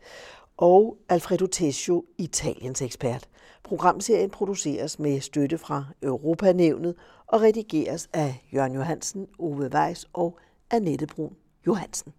og 0.57 0.97
Alfredo 1.09 1.47
Tesio, 1.47 2.05
Italiens 2.17 2.81
ekspert. 2.81 3.29
Programserien 3.63 4.29
produceres 4.29 4.99
med 4.99 5.21
støtte 5.21 5.57
fra 5.57 5.85
Europanævnet 6.03 6.95
og 7.27 7.41
redigeres 7.41 8.09
af 8.13 8.47
Jørgen 8.53 8.73
Johansen, 8.73 9.27
Ove 9.39 9.69
Weiss 9.73 10.07
og 10.13 10.39
Annette 10.71 11.07
Brun 11.07 11.35
Johansen. 11.67 12.13